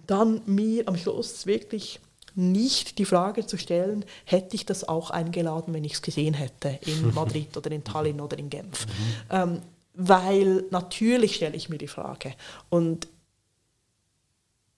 [0.07, 2.01] dann mir am Schluss wirklich
[2.37, 6.79] nicht die Frage zu stellen, hätte ich das auch eingeladen, wenn ich es gesehen hätte
[6.83, 8.87] in Madrid oder in Tallinn oder in Genf.
[8.87, 8.93] Mhm.
[9.31, 9.63] Ähm,
[9.95, 12.35] weil natürlich stelle ich mir die Frage.
[12.69, 13.09] Und,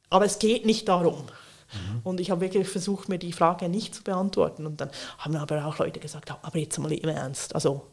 [0.08, 1.24] aber es geht nicht darum.
[1.72, 2.00] Mhm.
[2.04, 4.64] Und ich habe wirklich versucht, mir die Frage nicht zu beantworten.
[4.64, 7.86] Und dann haben aber auch Leute gesagt, aber jetzt mal im Ernst, also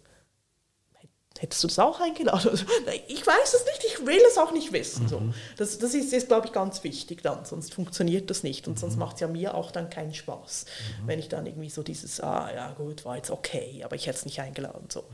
[1.39, 2.35] Hättest du das auch eingeladen?
[2.49, 2.65] Also,
[3.07, 5.03] ich weiß es nicht, ich will es auch nicht wissen.
[5.03, 5.09] Mhm.
[5.09, 5.21] So.
[5.57, 8.93] Das, das ist, ist glaube ich, ganz wichtig dann, sonst funktioniert das nicht und sonst
[8.93, 8.99] mhm.
[8.99, 11.07] macht es ja mir auch dann keinen Spaß, mhm.
[11.07, 14.19] wenn ich dann irgendwie so dieses, ah ja gut, war jetzt okay, aber ich hätte
[14.19, 14.87] es nicht eingeladen.
[14.89, 15.01] So.
[15.01, 15.05] Mhm.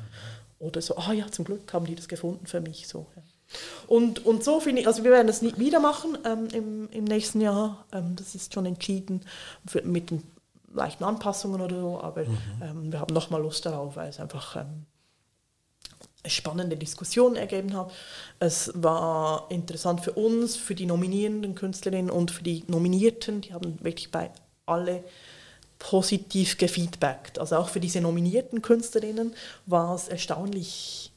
[0.59, 2.87] Oder so, ah ja, zum Glück haben die das gefunden für mich.
[2.87, 3.07] So.
[3.15, 3.23] Ja.
[3.87, 7.03] Und, und so finde ich, also wir werden das nicht wieder machen ähm, im, im
[7.03, 9.25] nächsten Jahr, ähm, das ist schon entschieden,
[9.65, 10.23] für, mit den
[10.73, 12.37] leichten Anpassungen oder so, aber mhm.
[12.61, 14.85] ähm, wir haben nochmal Lust darauf, weil es einfach ähm,
[16.27, 17.91] spannende Diskussion ergeben hat.
[18.39, 23.41] Es war interessant für uns, für die nominierenden Künstlerinnen und für die Nominierten.
[23.41, 24.31] Die haben wirklich bei
[24.65, 25.03] alle
[25.79, 27.39] positiv gefeedbackt.
[27.39, 29.33] Also auch für diese nominierten Künstlerinnen
[29.65, 31.11] war es erstaunlich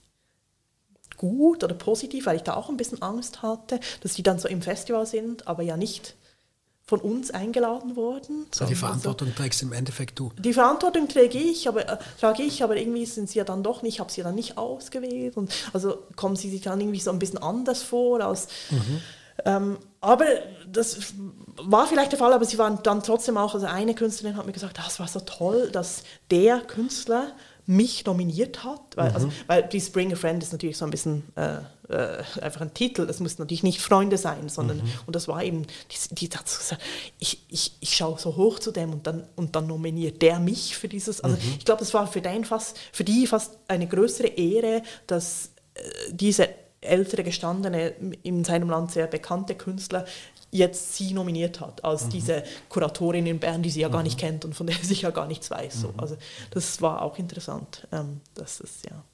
[1.16, 4.48] gut oder positiv, weil ich da auch ein bisschen Angst hatte, dass die dann so
[4.48, 6.16] im Festival sind, aber ja nicht
[6.87, 8.47] von uns eingeladen worden.
[8.53, 10.30] So, die Verantwortung so, trägst im Endeffekt du.
[10.39, 13.82] Die Verantwortung träge ich, aber äh, trage ich, aber irgendwie sind sie ja dann doch
[13.82, 17.11] nicht, ich habe sie dann nicht ausgewählt und also kommen sie sich dann irgendwie so
[17.11, 19.01] ein bisschen anders vor als mhm.
[19.47, 20.26] ähm, aber
[20.70, 21.14] das
[21.57, 24.53] war vielleicht der Fall, aber sie waren dann trotzdem auch, also eine Künstlerin hat mir
[24.53, 27.32] gesagt, das war so toll, dass der Künstler
[27.67, 29.33] mich nominiert hat, weil, also, mhm.
[29.33, 31.57] also, weil die Bring a Friend ist natürlich so ein bisschen äh,
[31.89, 34.91] äh, einfach ein Titel, das muss natürlich nicht Freunde sein, sondern, mhm.
[35.07, 36.83] und das war eben, die, die hat gesagt,
[37.19, 40.77] ich, ich, ich schaue so hoch zu dem und dann, und dann nominiert der mich
[40.77, 41.55] für dieses, also mhm.
[41.59, 45.81] ich glaube, das war für, den fast, für die fast eine größere Ehre, dass äh,
[46.11, 46.49] diese
[46.85, 50.05] ältere, gestandene, in seinem Land sehr bekannte Künstler
[50.55, 52.11] jetzt sie nominiert hat, als mhm.
[52.11, 54.20] diese Kuratorin in Bern, die sie ja gar nicht mhm.
[54.20, 55.80] kennt und von der sie ja gar nichts weiß.
[55.80, 55.88] So.
[55.88, 56.00] Mhm.
[56.00, 56.16] Also
[56.50, 57.86] das war auch interessant.
[57.90, 59.05] Ähm, das ist, ja.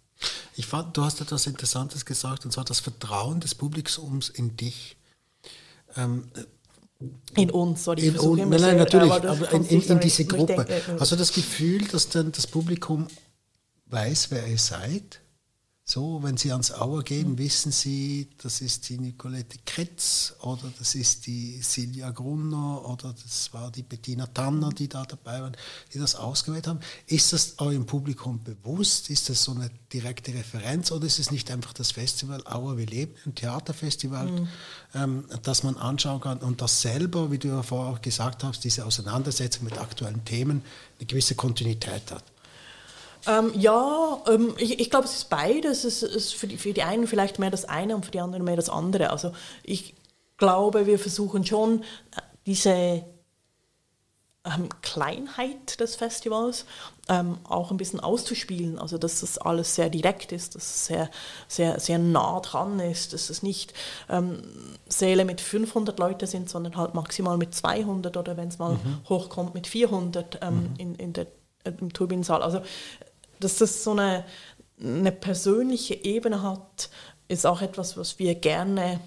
[0.54, 4.96] Ich fand, du hast etwas Interessantes gesagt, und zwar das Vertrauen des Publikums in dich.
[5.96, 6.30] Ähm,
[7.34, 10.56] in uns, sorry, in, un, nein, nein, natürlich, aber, aber in, in, in diese Gruppe.
[10.56, 13.06] Denke, Hast du das Gefühl, dass dann das Publikum
[13.86, 15.19] weiß, wer ihr seid?
[15.90, 20.94] So, wenn Sie ans Auer gehen, wissen Sie, das ist die Nicolette Kretz oder das
[20.94, 25.56] ist die Silvia Grunner oder das war die Bettina Tanner, die da dabei waren,
[25.92, 26.78] die das ausgewählt haben.
[27.08, 29.10] Ist das eurem Publikum bewusst?
[29.10, 32.86] Ist das so eine direkte Referenz oder ist es nicht einfach das Festival Auer wir
[32.86, 34.48] leben, ein Theaterfestival, mhm.
[34.94, 38.62] ähm, das man anschauen kann und das selber, wie du ja vorher auch gesagt hast,
[38.62, 40.62] diese Auseinandersetzung mit aktuellen Themen
[41.00, 42.22] eine gewisse Kontinuität hat?
[43.26, 45.84] Ähm, ja, ähm, ich, ich glaube, es ist beides.
[45.84, 48.44] Es ist für die, für die einen vielleicht mehr das eine und für die anderen
[48.44, 49.10] mehr das andere.
[49.10, 49.94] Also ich
[50.36, 53.04] glaube, wir versuchen schon äh, diese
[54.44, 56.64] ähm, Kleinheit des Festivals
[57.08, 58.78] ähm, auch ein bisschen auszuspielen.
[58.78, 61.10] Also dass das alles sehr direkt ist, dass es sehr,
[61.46, 63.74] sehr, sehr nah dran ist, dass es nicht
[64.08, 64.42] ähm,
[64.88, 69.00] Säle mit 500 Leuten sind, sondern halt maximal mit 200 oder wenn es mal mhm.
[69.08, 70.74] hochkommt mit 400 ähm, mhm.
[70.78, 71.26] in, in der,
[71.64, 72.42] äh, im Turbinensaal.
[72.42, 72.62] Also
[73.40, 74.24] dass das so eine,
[74.80, 76.90] eine persönliche Ebene hat,
[77.28, 79.00] ist auch etwas, was wir gerne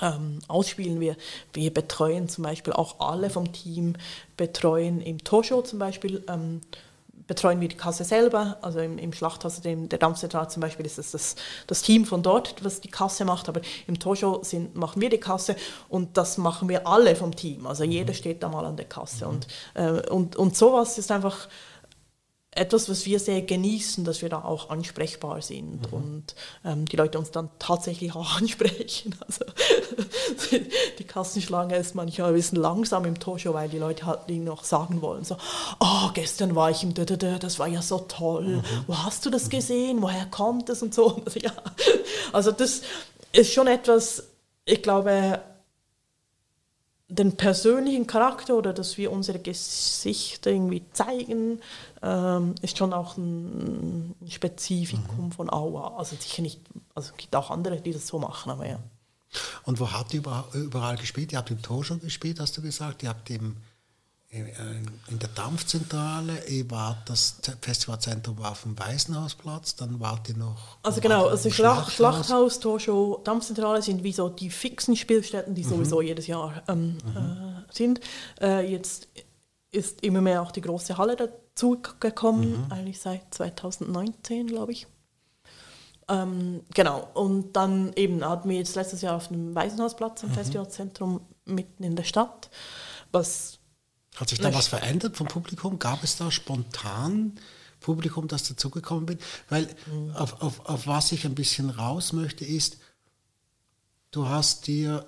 [0.00, 1.00] ähm, ausspielen.
[1.00, 1.16] Wir,
[1.52, 3.94] wir betreuen zum Beispiel auch alle vom Team,
[4.36, 6.60] betreuen im Toshow zum Beispiel, ähm,
[7.26, 10.98] betreuen wir die Kasse selber, also im, im Schlachthaus, dem, der Dampfzentrale zum Beispiel ist
[10.98, 11.36] es das,
[11.66, 15.18] das Team von dort, was die Kasse macht, aber im Toshow sind, machen wir die
[15.18, 15.56] Kasse
[15.88, 18.16] und das machen wir alle vom Team, also jeder mhm.
[18.16, 19.30] steht da mal an der Kasse mhm.
[19.30, 21.48] und, äh, und, und sowas ist einfach
[22.54, 25.98] etwas, was wir sehr genießen, dass wir da auch ansprechbar sind mhm.
[25.98, 26.34] und
[26.64, 29.14] ähm, die Leute uns dann tatsächlich auch ansprechen.
[29.26, 29.44] Also
[30.98, 35.02] die Kassenschlange ist manchmal ein bisschen langsam im Toshow, weil die Leute halt noch sagen
[35.02, 35.36] wollen, so,
[35.80, 38.62] oh, gestern war ich im Dödödö, das war ja so toll, mhm.
[38.86, 41.22] wo hast du das gesehen, woher kommt es und so.
[41.24, 41.52] Also, ja.
[42.32, 42.82] also das
[43.32, 44.24] ist schon etwas,
[44.64, 45.40] ich glaube,
[47.08, 51.60] den persönlichen Charakter oder dass wir unsere Gesichter irgendwie zeigen,
[52.02, 55.32] ähm, ist schon auch ein Spezifikum mhm.
[55.32, 55.96] von Aua.
[55.98, 56.60] Also sicher nicht,
[56.94, 58.78] also es gibt auch andere, die das so machen, aber ja.
[59.64, 60.22] Und wo habt ihr
[60.54, 61.32] überall gespielt?
[61.32, 63.02] Ihr habt im Tor schon gespielt, hast du gesagt.
[63.02, 63.56] Ihr habt im,
[64.34, 70.78] in der Dampfzentrale, ihr wart das Festivalzentrum war auf dem Weißenhausplatz, dann wart ihr noch.
[70.82, 75.68] Also genau, also Schlacht, Schlachthaus, Torshow, Dampfzentrale sind wie so die fixen Spielstätten, die mhm.
[75.68, 77.16] sowieso jedes Jahr ähm, mhm.
[77.16, 78.00] äh, sind.
[78.40, 79.08] Äh, jetzt
[79.70, 82.72] ist immer mehr auch die große Halle dazugekommen, mhm.
[82.72, 84.86] eigentlich seit 2019, glaube ich.
[86.08, 90.34] Ähm, genau, und dann eben hatten wir jetzt letztes Jahr auf dem Waisenhausplatz im mhm.
[90.34, 92.50] Festivalzentrum mitten in der Stadt.
[93.12, 93.58] Was
[94.14, 95.78] Hat sich da was verändert vom Publikum?
[95.78, 97.38] Gab es da spontan
[97.80, 99.18] Publikum, das dazugekommen bin?
[99.48, 100.10] Weil mhm.
[100.12, 102.78] auf, auf, auf was ich ein bisschen raus möchte, ist,
[104.12, 105.06] du hast dir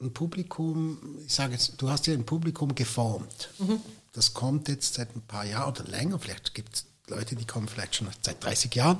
[0.00, 3.50] ein Publikum, ich sage jetzt, du hast ja ein Publikum geformt.
[3.58, 3.80] Mhm.
[4.12, 7.68] Das kommt jetzt seit ein paar Jahren oder länger, vielleicht gibt es Leute, die kommen
[7.68, 8.98] vielleicht schon seit 30 Jahren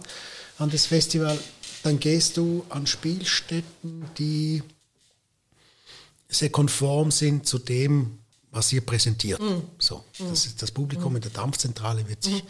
[0.58, 1.38] an das Festival.
[1.82, 4.62] Dann gehst du an Spielstätten, die
[6.28, 8.18] sehr konform sind zu dem,
[8.52, 9.40] was ihr präsentiert.
[9.40, 9.62] Mhm.
[9.78, 11.16] So, das, ist das Publikum mhm.
[11.16, 12.48] in der Dampfzentrale wird sich, mhm.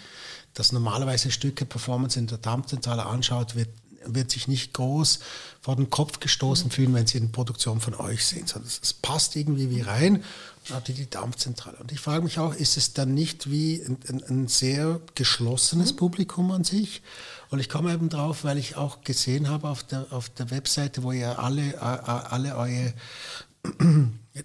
[0.55, 3.71] das normalerweise Stücke Performance in der Dampfzentrale anschaut, wird
[4.07, 5.21] wird sich nicht groß
[5.61, 9.37] vor den Kopf gestoßen fühlen, wenn sie in Produktion von euch sind, sondern es passt
[9.37, 10.25] irgendwie wie rein.
[10.67, 11.77] Dann habt ihr die Dampfzentrale.
[11.79, 15.93] Und ich frage mich auch, ist es dann nicht wie ein, ein, ein sehr geschlossenes
[15.93, 15.97] mhm.
[15.97, 17.03] Publikum an sich?
[17.51, 21.03] Und ich komme eben drauf, weil ich auch gesehen habe auf der, auf der Webseite,
[21.03, 22.95] wo ihr alle, alle eure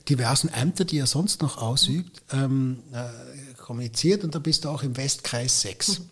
[0.10, 4.84] diversen Ämter, die ihr sonst noch ausübt, ähm, äh, kommuniziert und da bist du auch
[4.84, 6.00] im Westkreis 6.
[6.00, 6.10] Mhm.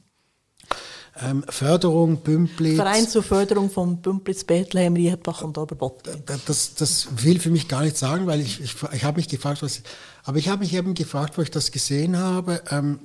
[1.17, 2.75] Ähm, Förderung, Bümplitz.
[2.75, 6.23] Verein zur Förderung von Bümplitz, Bethlehem, Riedbach und Oberbotten.
[6.45, 9.61] Das, das will für mich gar nicht sagen, weil ich, ich, ich habe mich gefragt,
[9.61, 9.81] was,
[10.25, 12.99] aber ich habe mich eben gefragt, wo ich das gesehen habe, ähm,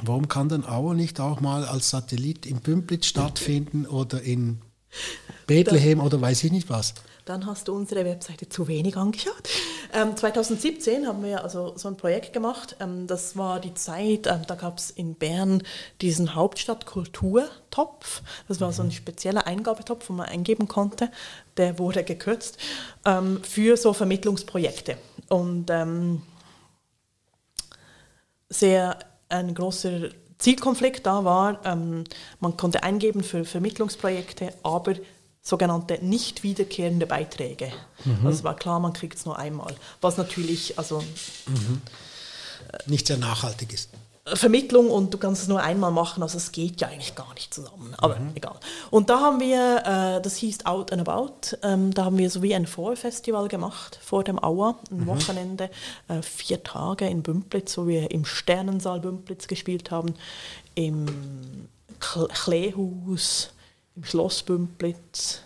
[0.00, 4.62] warum kann dann Auer nicht auch mal als Satellit in Bümplitz stattfinden oder in
[5.46, 6.94] Bethlehem oder weiß ich nicht was?
[7.24, 9.48] Dann hast du unsere Webseite zu wenig angeschaut.
[9.92, 12.76] Ähm, 2017 haben wir also so ein Projekt gemacht.
[12.80, 15.62] Ähm, das war die Zeit, ähm, da gab es in Bern
[16.00, 18.22] diesen Hauptstadtkulturtopf.
[18.48, 21.10] Das war so ein spezieller Eingabetopf, wo man eingeben konnte.
[21.56, 22.58] Der wurde gekürzt
[23.04, 24.98] ähm, für so Vermittlungsprojekte.
[25.28, 26.22] Und ähm,
[28.50, 28.98] sehr
[29.28, 32.04] ein großer Zielkonflikt da war, ähm,
[32.40, 34.94] man konnte eingeben für Vermittlungsprojekte, aber
[35.44, 37.70] sogenannte nicht wiederkehrende Beiträge.
[38.04, 38.26] Mhm.
[38.26, 39.74] Also es war klar, man kriegt es nur einmal.
[40.00, 41.00] Was natürlich also
[41.46, 41.82] mhm.
[42.86, 43.90] nicht sehr nachhaltig ist.
[44.26, 47.52] Vermittlung und du kannst es nur einmal machen, also es geht ja eigentlich gar nicht
[47.52, 48.30] zusammen, aber mhm.
[48.34, 48.56] egal.
[48.90, 52.42] Und da haben wir, äh, das hieß Out and About, ähm, da haben wir so
[52.42, 55.06] wie ein Vorfestival gemacht vor dem Auer, ein mhm.
[55.08, 55.68] Wochenende,
[56.08, 60.14] äh, vier Tage in Bümplitz, wo wir im Sternensaal Bümplitz gespielt haben,
[60.74, 61.68] im
[62.00, 63.50] Kleehaus,
[63.96, 65.40] im Schloss Bümplitz,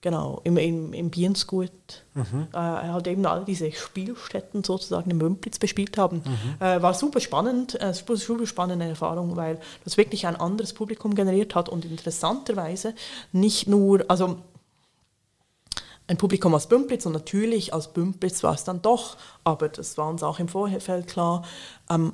[0.00, 1.70] genau, im, im, im Biensgut,
[2.14, 2.48] mhm.
[2.52, 6.18] äh, halt eben all diese Spielstätten sozusagen in Bümplitz bespielt haben.
[6.18, 6.64] Mhm.
[6.64, 11.14] Äh, war super spannend, äh, super, super spannende Erfahrung, weil das wirklich ein anderes Publikum
[11.14, 12.94] generiert hat und interessanterweise
[13.32, 14.38] nicht nur, also
[16.08, 20.08] ein Publikum aus Bümplitz und natürlich aus Bümplitz war es dann doch, aber das war
[20.08, 21.44] uns auch im Vorfeld klar,
[21.88, 22.12] ähm,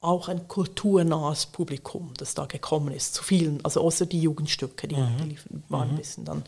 [0.00, 4.96] auch ein kulturnahes Publikum, das da gekommen ist, zu vielen, also außer die Jugendstücke, die,
[4.96, 5.36] mhm.
[5.68, 5.94] waren mhm.
[5.94, 6.42] ein bisschen dann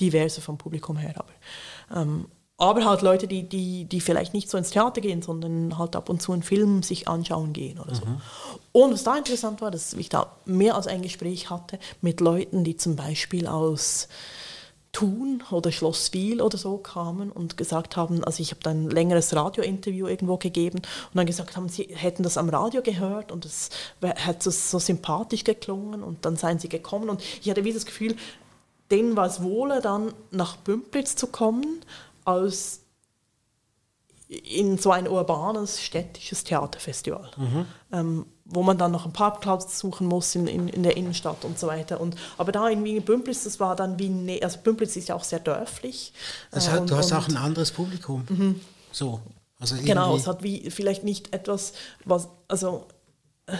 [0.00, 1.14] diverser vom Publikum her.
[1.16, 2.26] Aber, ähm,
[2.58, 6.08] aber halt Leute, die, die, die vielleicht nicht so ins Theater gehen, sondern halt ab
[6.08, 8.04] und zu einen Film sich anschauen gehen oder so.
[8.04, 8.20] Mhm.
[8.72, 12.64] Und was da interessant war, dass ich da mehr als ein Gespräch hatte mit Leuten,
[12.64, 14.08] die zum Beispiel aus
[14.96, 18.90] Thun oder Schloss Wiel oder so kamen und gesagt haben, also ich habe dann ein
[18.90, 23.44] längeres Radiointerview irgendwo gegeben und dann gesagt haben, sie hätten das am Radio gehört und
[23.44, 23.68] es
[24.02, 27.84] hat so, so sympathisch geklungen und dann seien sie gekommen und ich hatte wie das
[27.84, 28.16] Gefühl,
[28.90, 31.82] denen war es wohler, dann nach Bümplitz zu kommen,
[32.24, 32.80] als
[34.28, 37.66] in so ein urbanes, städtisches Theaterfestival, mhm.
[37.92, 41.58] ähm, wo man dann noch einen Parkplatz suchen muss in, in, in, der Innenstadt und
[41.58, 42.00] so weiter.
[42.00, 45.14] Und, aber da in Wien Bümplitz, das war dann wie, ne also Bümplitz ist ja
[45.14, 46.12] auch sehr dörflich.
[46.52, 48.24] Das hat, äh, und, du hast auch ein anderes Publikum.
[48.28, 48.60] Mhm.
[48.92, 49.20] So.
[49.58, 51.72] Also genau, es hat wie vielleicht nicht etwas,
[52.04, 52.86] was, also
[53.46, 53.56] äh,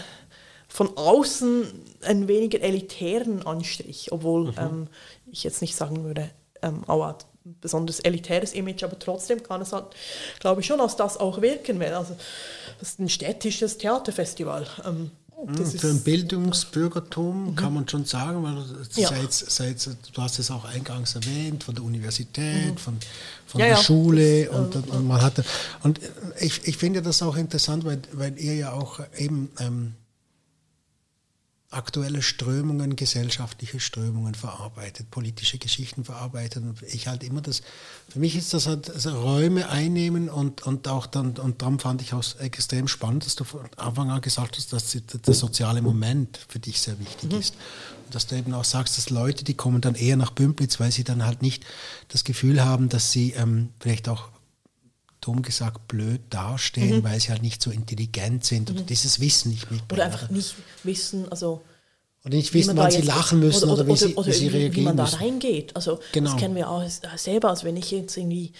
[0.67, 1.65] von außen
[2.03, 4.57] einen weniger elitären Anstrich, obwohl mhm.
[4.57, 4.87] ähm,
[5.31, 6.29] ich jetzt nicht sagen würde,
[6.61, 9.85] ähm, Aua hat ein besonders elitäres Image, aber trotzdem kann es halt,
[10.39, 11.81] glaube ich, schon als das auch wirken.
[11.81, 12.15] Also
[12.79, 14.67] das ist ein städtisches Theaterfestival.
[14.85, 15.11] Ähm,
[15.55, 17.55] das Für ein Bildungsbürgertum mhm.
[17.55, 18.55] kann man schon sagen, weil
[18.95, 19.09] ja.
[19.09, 22.77] seit, seit, du hast es auch eingangs erwähnt, von der Universität, mhm.
[22.77, 22.97] von,
[23.45, 23.83] von ja, der ja.
[23.83, 25.45] Schule und, und, und, man hatte
[25.83, 25.99] und
[26.39, 29.93] ich, ich finde das auch interessant, weil, weil ihr ja auch eben ähm,
[31.69, 36.63] aktuelle Strömungen, gesellschaftliche Strömungen verarbeitet, politische Geschichten verarbeitet.
[36.63, 37.61] Und ich halt immer das,
[38.07, 42.01] für mich ist das halt also Räume einnehmen und, und auch dann, und darum fand
[42.01, 46.39] ich auch extrem spannend, dass du von Anfang an gesagt hast, dass der soziale Moment
[46.47, 47.39] für dich sehr wichtig mhm.
[47.39, 47.55] ist.
[48.05, 50.93] Und dass du eben auch sagst, dass Leute, die kommen dann eher nach Bümplitz, weil
[50.93, 51.65] sie dann halt nicht
[52.07, 54.29] das Gefühl haben, dass sie ähm, vielleicht auch
[55.27, 57.03] dumm gesagt blöd dastehen, mhm.
[57.03, 58.85] weil sie halt nicht so intelligent sind oder mhm.
[58.85, 59.91] dieses Wissen nicht mitbringen.
[59.91, 61.61] Oder einfach nicht wissen, also
[62.23, 64.47] oder nicht wissen, wann sie lachen müssen oder, oder, oder wie, sie, oder wie sie
[64.47, 65.75] reagieren wie man da reingeht.
[65.75, 66.31] Also genau.
[66.31, 66.83] das kennen wir auch
[67.15, 68.53] selber, als wenn ich jetzt irgendwie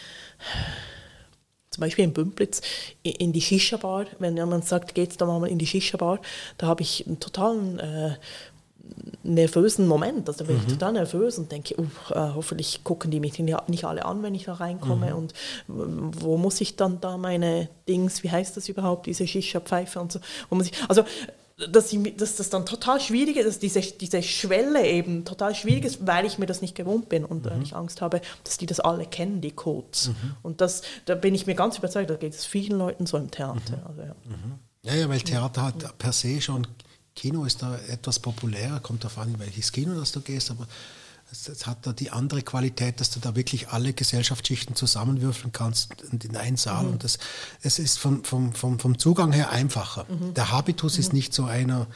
[1.69, 2.61] zum Beispiel in Bümplitz
[3.03, 6.19] in die Shisha-Bar, wenn jemand sagt, geht's da mal in die Shisha-Bar,
[6.57, 8.15] da habe ich einen totalen äh,
[9.23, 10.27] nervösen Moment.
[10.27, 10.63] Also da bin mhm.
[10.65, 14.35] ich total nervös und denke, uh, äh, hoffentlich gucken die mich nicht alle an, wenn
[14.35, 15.07] ich da reinkomme.
[15.07, 15.15] Mhm.
[15.15, 15.33] Und
[15.67, 20.19] wo muss ich dann da meine Dings, wie heißt das überhaupt, diese Shisha-Pfeife und so.
[20.49, 21.03] Wo muss ich, also
[21.69, 25.85] dass, ich, dass das dann total schwierig ist, dass diese, diese Schwelle eben total schwierig
[25.85, 27.61] ist, weil ich mir das nicht gewohnt bin und mhm.
[27.63, 30.09] ich Angst habe, dass die das alle kennen, die Codes.
[30.09, 30.35] Mhm.
[30.43, 33.31] Und das, da bin ich mir ganz überzeugt, da geht es vielen Leuten so im
[33.31, 33.77] Theater.
[33.77, 33.87] Mhm.
[33.87, 34.15] Also, ja.
[34.25, 34.59] Mhm.
[34.83, 34.93] ja.
[34.93, 36.67] Ja, weil Theater hat per se schon,
[37.17, 40.67] Kino ist da etwas populärer, kommt darauf an, in welches Kino das du gehst, aber
[41.31, 46.37] es, hat da die andere Qualität, dass du da wirklich alle Gesellschaftsschichten zusammenwürfeln kannst in
[46.37, 46.83] einen Saal.
[46.83, 46.91] Mhm.
[46.91, 47.17] Und das,
[47.61, 50.05] es ist vom, vom, vom, vom Zugang her einfacher.
[50.07, 50.35] Mhm.
[50.35, 50.99] Der Habitus mhm.
[50.99, 51.87] ist nicht so einer,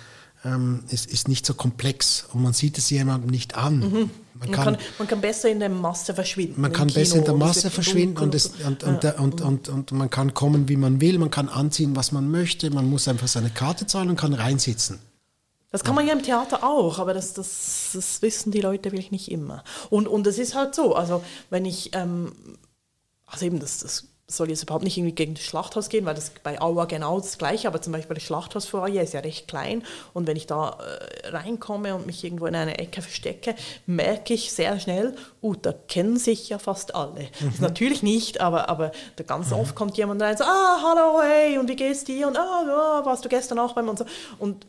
[0.44, 3.80] ähm, ist, ist nicht so komplex und man sieht es jemandem nicht an.
[3.80, 4.10] Mhm.
[4.34, 6.60] Man, kann, man, kann, man, kann, besser in der Masse verschwinden.
[6.60, 9.20] Man kann Kino, besser in der Masse verschwinden und, es, und, und, ja.
[9.20, 12.72] und, und, und, man kann kommen, wie man will, man kann anziehen, was man möchte,
[12.72, 15.00] man muss einfach seine Karte zahlen und kann reinsitzen.
[15.72, 19.12] Das kann man ja im Theater auch, aber das, das, das wissen die Leute wirklich
[19.12, 19.64] nicht immer.
[19.90, 22.34] Und, und es ist halt so, also wenn ich, ähm,
[23.26, 26.32] also eben das, das soll jetzt überhaupt nicht irgendwie gegen das Schlachthaus gehen, weil das
[26.44, 30.28] bei Aua genau das gleiche, aber zum Beispiel das Schlachthausfoyer ist ja recht klein und
[30.28, 33.56] wenn ich da äh, reinkomme und mich irgendwo in eine Ecke verstecke,
[33.86, 37.24] merke ich sehr schnell, uh, da kennen sich ja fast alle.
[37.40, 37.54] Mhm.
[37.60, 39.58] Natürlich nicht, aber, aber da ganz mhm.
[39.58, 42.28] oft kommt jemand rein und so, ah, hallo, hey, und wie geht's dir?
[42.28, 44.06] Und ah, warst du gestern auch beim und so.
[44.40, 44.66] Und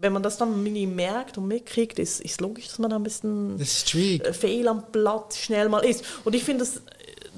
[0.00, 3.60] wenn man das dann merkt und mitkriegt, ist, es logisch, dass man da ein bisschen
[3.60, 6.04] äh, fehl am Blatt schnell mal ist.
[6.24, 6.80] Und ich finde, das,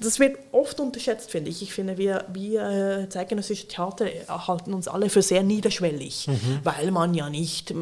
[0.00, 1.62] das wird oft unterschätzt, finde ich.
[1.62, 2.62] Ich finde, wir, wir
[3.02, 6.60] äh, zeitgenössische Theater halten uns alle für sehr niederschwellig, mhm.
[6.62, 7.74] weil man ja nicht,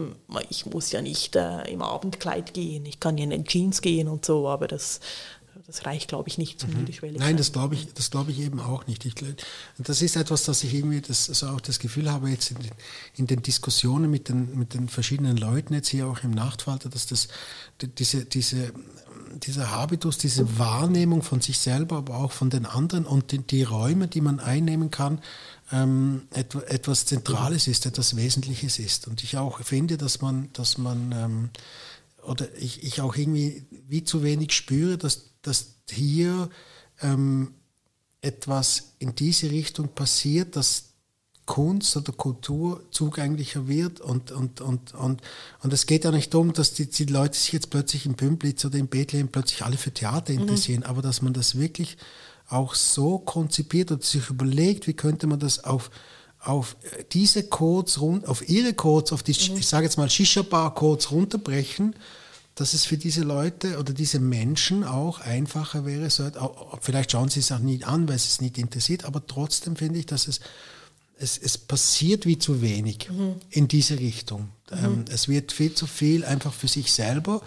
[0.49, 4.09] ich muss ja nicht äh, im Abendkleid gehen, ich kann ja in den Jeans gehen
[4.09, 5.01] und so, aber das,
[5.71, 6.81] das reicht, glaube ich, nicht zum mhm.
[6.81, 7.29] Niederschwelligkeit.
[7.29, 9.05] Nein, das glaube ich, das ich eben auch nicht.
[9.05, 9.15] Ich,
[9.79, 12.73] das ist etwas, das ich irgendwie das, also auch das Gefühl habe, jetzt in den,
[13.17, 17.07] in den, Diskussionen mit den, mit den verschiedenen Leuten, jetzt hier auch im Nachtfalter, dass
[17.07, 17.29] das,
[17.99, 18.73] diese, diese,
[19.37, 23.63] dieser Habitus, diese Wahrnehmung von sich selber, aber auch von den anderen und die, die
[23.63, 25.21] Räume, die man einnehmen kann,
[25.71, 29.07] ähm, etwas Zentrales ist, etwas Wesentliches ist.
[29.07, 31.51] Und ich auch finde, dass man, dass man ähm,
[32.23, 36.49] oder ich, ich auch irgendwie wie zu wenig spüre, dass, dass hier
[37.01, 37.55] ähm,
[38.21, 40.91] etwas in diese Richtung passiert, dass
[41.47, 45.23] Kunst oder Kultur zugänglicher wird und, und, und, und,
[45.63, 48.65] und es geht ja nicht darum, dass die, die Leute sich jetzt plötzlich in Pümplitz
[48.65, 50.41] oder in Bethlehem plötzlich alle für Theater mhm.
[50.41, 50.87] interessieren, mhm.
[50.87, 51.97] aber dass man das wirklich
[52.49, 55.91] auch so konzipiert und sich überlegt, wie könnte man das auf
[56.43, 56.77] auf
[57.13, 59.59] diese Codes, auf ihre Codes, auf die, mhm.
[59.59, 61.95] ich sage jetzt mal Shisha-Bar-Codes runterbrechen,
[62.61, 66.11] dass es für diese Leute oder diese Menschen auch einfacher wäre,
[66.83, 69.99] vielleicht schauen sie es auch nicht an, weil es es nicht interessiert, aber trotzdem finde
[69.99, 70.41] ich, dass es,
[71.17, 73.37] es, es passiert wie zu wenig mhm.
[73.49, 74.51] in diese Richtung.
[74.71, 74.85] Mhm.
[74.85, 77.41] Ähm, es wird viel zu viel einfach für sich selber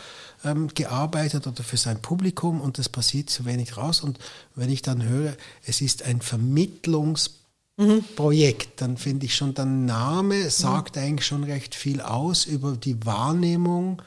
[0.44, 4.02] ähm, gearbeitet oder für sein Publikum und es passiert zu wenig raus.
[4.02, 4.18] Und
[4.56, 10.50] wenn ich dann höre, es ist ein Vermittlungsprojekt, Projekt, dann finde ich schon, der Name
[10.50, 11.04] sagt mhm.
[11.04, 14.02] eigentlich schon recht viel aus über die Wahrnehmung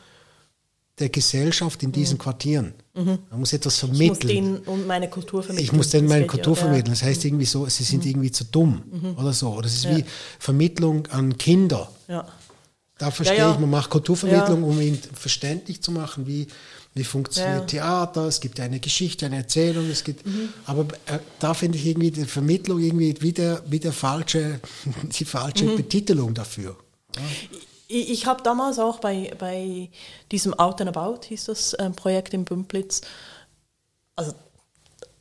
[0.99, 2.19] der Gesellschaft in diesen mhm.
[2.19, 2.75] Quartieren.
[2.95, 3.19] Mhm.
[3.31, 4.05] Man muss etwas vermitteln.
[4.05, 5.65] Ich muss denen und meine Kultur vermitteln.
[5.65, 6.93] Ich muss denen meine Kultur ja, vermitteln.
[6.93, 8.11] Das heißt irgendwie so, sie sind mhm.
[8.11, 9.19] irgendwie zu dumm mhm.
[9.19, 9.51] oder so.
[9.51, 9.99] Oder es ist ja.
[9.99, 10.05] wie
[10.39, 11.91] Vermittlung an Kinder.
[12.09, 12.27] Ja.
[12.99, 16.47] Da verstehe ja, ich, man macht Kulturvermittlung, um ihnen verständlich zu machen, wie,
[16.95, 20.49] wie funktioniert Theater, es gibt eine Geschichte, eine Erzählung, es gibt, mhm.
[20.65, 24.61] aber äh, da finde ich irgendwie die Vermittlung irgendwie wieder, wieder falsche,
[25.19, 25.77] die falsche mhm.
[25.77, 26.75] Betitelung dafür.
[27.89, 29.91] Ich, ich habe damals auch bei, bei
[30.33, 33.03] diesem Out and About, hieß das äh, Projekt in Bümplitz,
[34.17, 34.35] also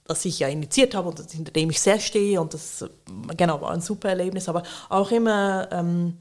[0.05, 2.85] das ich ja initiiert habe und hinter dem ich sehr stehe und das
[3.35, 6.17] genau war ein super Erlebnis, aber auch immer ähm,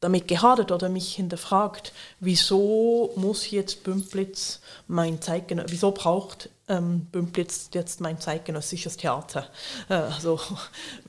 [0.00, 7.70] damit gehadert oder mich hinterfragt, wieso muss jetzt Bümplitz mein Zeitgenössisches, wieso braucht ähm, Bümplitz
[7.72, 9.48] jetzt mein zeitgenössisches Theater?
[9.88, 10.38] Äh, also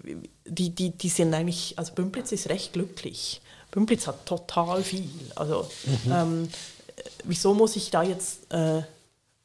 [0.45, 3.41] die, die, die sind eigentlich, also Bümplitz ist recht glücklich.
[3.72, 5.09] Bümplitz hat total viel.
[5.36, 6.11] Also mhm.
[6.11, 6.49] ähm,
[7.24, 8.82] wieso muss ich da jetzt äh,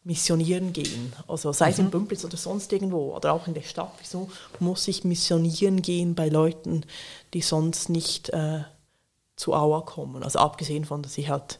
[0.04, 1.12] missionieren gehen?
[1.28, 1.84] Also sei es mhm.
[1.84, 3.92] in Bümplitz oder sonst irgendwo oder auch in der Stadt.
[4.00, 6.84] Wieso muss ich missionieren gehen bei Leuten,
[7.32, 8.60] die sonst nicht äh,
[9.36, 10.22] zu Auer kommen?
[10.22, 11.58] Also abgesehen von, dass ich halt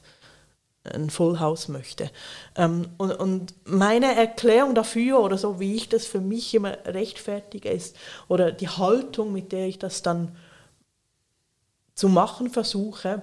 [0.85, 2.11] ein Full House möchte.
[2.57, 7.71] Ähm, und, und, meine Erklärung dafür oder so, wie ich das für mich immer rechtfertige,
[7.71, 7.97] ist,
[8.29, 10.37] oder die Haltung, mit der ich das dann
[11.95, 13.23] zu machen versuche,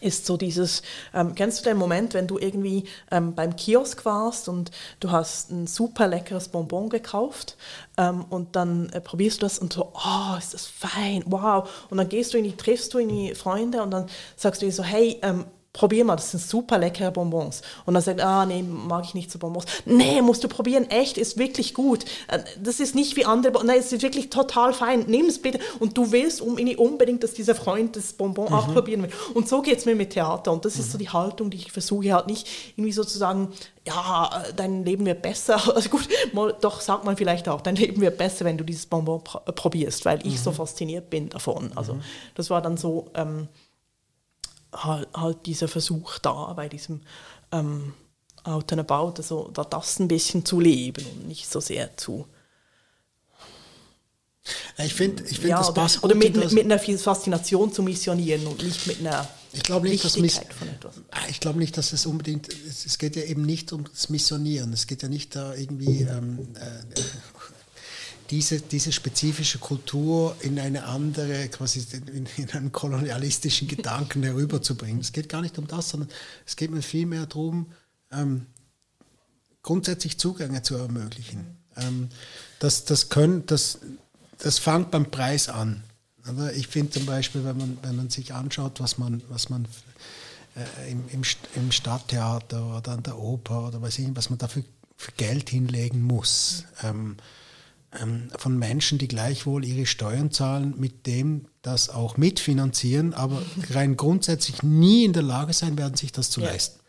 [0.00, 0.82] ist so dieses,
[1.14, 4.70] ähm, kennst du den Moment, wenn du irgendwie ähm, beim Kiosk warst und
[5.00, 7.56] du hast ein super leckeres Bonbon gekauft
[7.96, 11.68] ähm, und dann äh, probierst du das und so, oh, ist das fein, wow.
[11.90, 14.06] Und dann gehst du in die, triffst du in die Freunde und dann
[14.36, 17.62] sagst du dir so, hey, ähm, probier mal, das sind super leckere Bonbons.
[17.86, 19.64] Und dann sagt, ah, nee, mag ich nicht so Bonbons.
[19.86, 22.04] Nee, musst du probieren, echt, ist wirklich gut.
[22.28, 25.60] Äh, das ist nicht wie andere, nein, es ist wirklich total fein, nimm es bitte.
[25.78, 28.54] Und du willst unbedingt, dass dieser Freund das Bonbon mhm.
[28.54, 29.10] auch probieren will.
[29.32, 30.52] Und so geht es mir mit Theater.
[30.52, 30.80] Und das mhm.
[30.80, 32.46] ist so die Haltung, die ich versuche halt nicht
[32.76, 33.48] irgendwie sozusagen,
[33.86, 35.60] ja, dein Leben wird besser.
[35.72, 38.84] Also gut, mal, doch sagt man vielleicht auch, dein Leben wird besser, wenn du dieses
[38.84, 40.42] Bonbon pr probierst, weil ich mhm.
[40.44, 41.72] so fasziniert bin davon.
[41.74, 42.02] Also mhm.
[42.34, 43.06] das war dann so...
[43.14, 43.48] Ähm,
[44.72, 47.02] halt, halt dieser Versuch da bei diesem
[47.50, 47.94] ähm,
[48.44, 52.26] Out and About, also da das ein bisschen zu leben und nicht so sehr zu.
[54.78, 58.62] Ich finde, ich find, ja, das passt Oder mit, mit einer Faszination zu missionieren und
[58.62, 60.40] nicht mit einer ich glaube nicht, dass Miss
[61.28, 64.72] ich glaube nicht, dass es unbedingt, es geht ja eben nicht um das Missionieren.
[64.72, 67.00] Es geht ja nicht da irgendwie ähm, äh,
[68.30, 75.00] diese, diese spezifische Kultur in eine andere, quasi in, in einen kolonialistischen Gedanken herüberzubringen.
[75.00, 76.08] Es geht gar nicht um das, sondern
[76.46, 77.66] es geht mir vielmehr darum,
[78.10, 78.46] ähm,
[79.62, 81.56] grundsätzlich Zugänge zu ermöglichen.
[81.76, 82.08] Ähm,
[82.58, 83.78] das, das, können, das,
[84.38, 85.82] das fängt beim Preis an.
[86.24, 89.66] Aber ich finde zum Beispiel, wenn man, wenn man sich anschaut, was man, was man
[90.54, 91.22] äh, im, im,
[91.56, 94.62] im Stadttheater oder an der Oper oder weiß ich was man dafür
[94.96, 96.64] für Geld hinlegen muss.
[96.82, 97.16] Ähm, ähm,
[98.38, 104.62] von Menschen, die gleichwohl ihre Steuern zahlen, mit dem das auch mitfinanzieren, aber rein grundsätzlich
[104.62, 106.48] nie in der Lage sein werden, sich das zu ja.
[106.48, 106.80] leisten.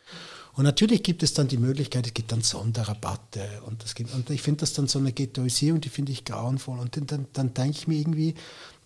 [0.55, 4.29] Und natürlich gibt es dann die Möglichkeit, es gibt dann Sonderrabatte und, das gibt, und
[4.29, 6.79] ich finde das dann so eine Ghettoisierung, die finde ich grauenvoll.
[6.79, 8.35] Und dann, dann, dann denke ich mir irgendwie,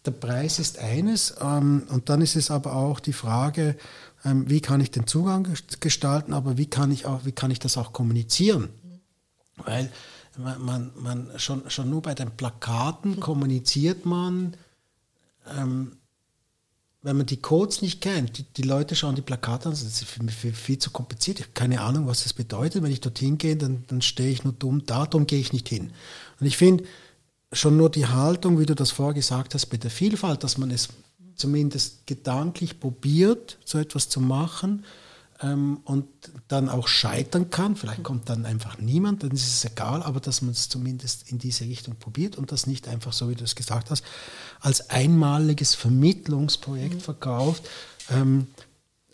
[0.05, 3.76] der Preis ist eines ähm, und dann ist es aber auch die Frage,
[4.24, 5.47] ähm, wie kann ich den Zugang
[5.82, 8.70] gestalten, aber wie kann ich, auch, wie kann ich das auch kommunizieren?
[9.57, 9.91] Weil
[10.38, 14.55] man, man, schon, schon nur bei den Plakaten kommuniziert man,
[15.55, 15.97] ähm,
[17.03, 20.03] wenn man die Codes nicht kennt, die, die, Leute schauen die Plakate an, das ist
[20.03, 21.39] für mich viel, viel zu kompliziert.
[21.39, 22.83] Ich habe keine Ahnung, was das bedeutet.
[22.83, 25.69] Wenn ich dorthin gehe, dann, dann stehe ich nur dumm da, darum gehe ich nicht
[25.69, 25.91] hin.
[26.39, 26.83] Und ich finde
[27.53, 30.71] schon nur die Haltung, wie du das vorher gesagt hast, bei der Vielfalt, dass man
[30.71, 30.89] es
[31.35, 34.83] zumindest gedanklich probiert, so etwas zu machen,
[35.41, 36.07] ähm, und
[36.47, 37.75] dann auch scheitern kann.
[37.75, 41.38] Vielleicht kommt dann einfach niemand, dann ist es egal, aber dass man es zumindest in
[41.38, 44.03] diese Richtung probiert und das nicht einfach, so wie du es gesagt hast,
[44.59, 47.01] als einmaliges Vermittlungsprojekt mhm.
[47.01, 47.67] verkauft.
[48.09, 48.47] Ähm,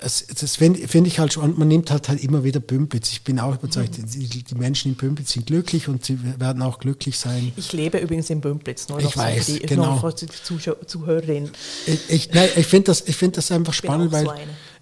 [0.04, 3.12] das, das finde find ich halt schon, man nimmt halt, halt immer wieder Pümpitz.
[3.12, 4.06] Ich bin auch überzeugt, mhm.
[4.06, 7.54] die, die, Menschen in Pümplitz sind glücklich und sie werden auch glücklich sein.
[7.56, 9.95] Ich lebe übrigens in Pümplitz, nur ich weiß, die, genau.
[9.95, 11.51] noch die Zuhörerinnen.
[11.86, 14.34] Ich, ich, ich finde das, find das einfach spannend, weil so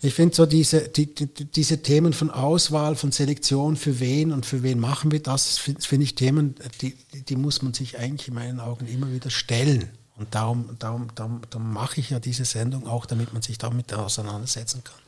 [0.02, 4.48] ich finde so diese, die, die, diese Themen von Auswahl, von Selektion, für wen und
[4.48, 6.96] für wen machen wir das, finde find ich Themen, die,
[7.30, 9.90] die muss man sich eigentlich in meinen Augen immer wieder stellen.
[10.18, 13.94] Und darum, darum, darum, darum mache ich ja diese Sendung auch, damit man sich damit
[13.94, 15.01] auseinandersetzen kann.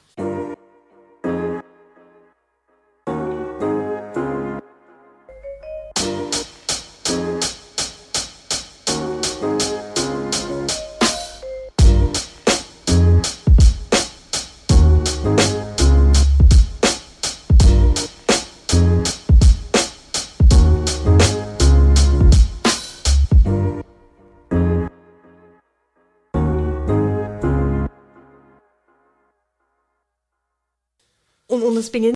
[31.53, 32.11] Und, und es beginnt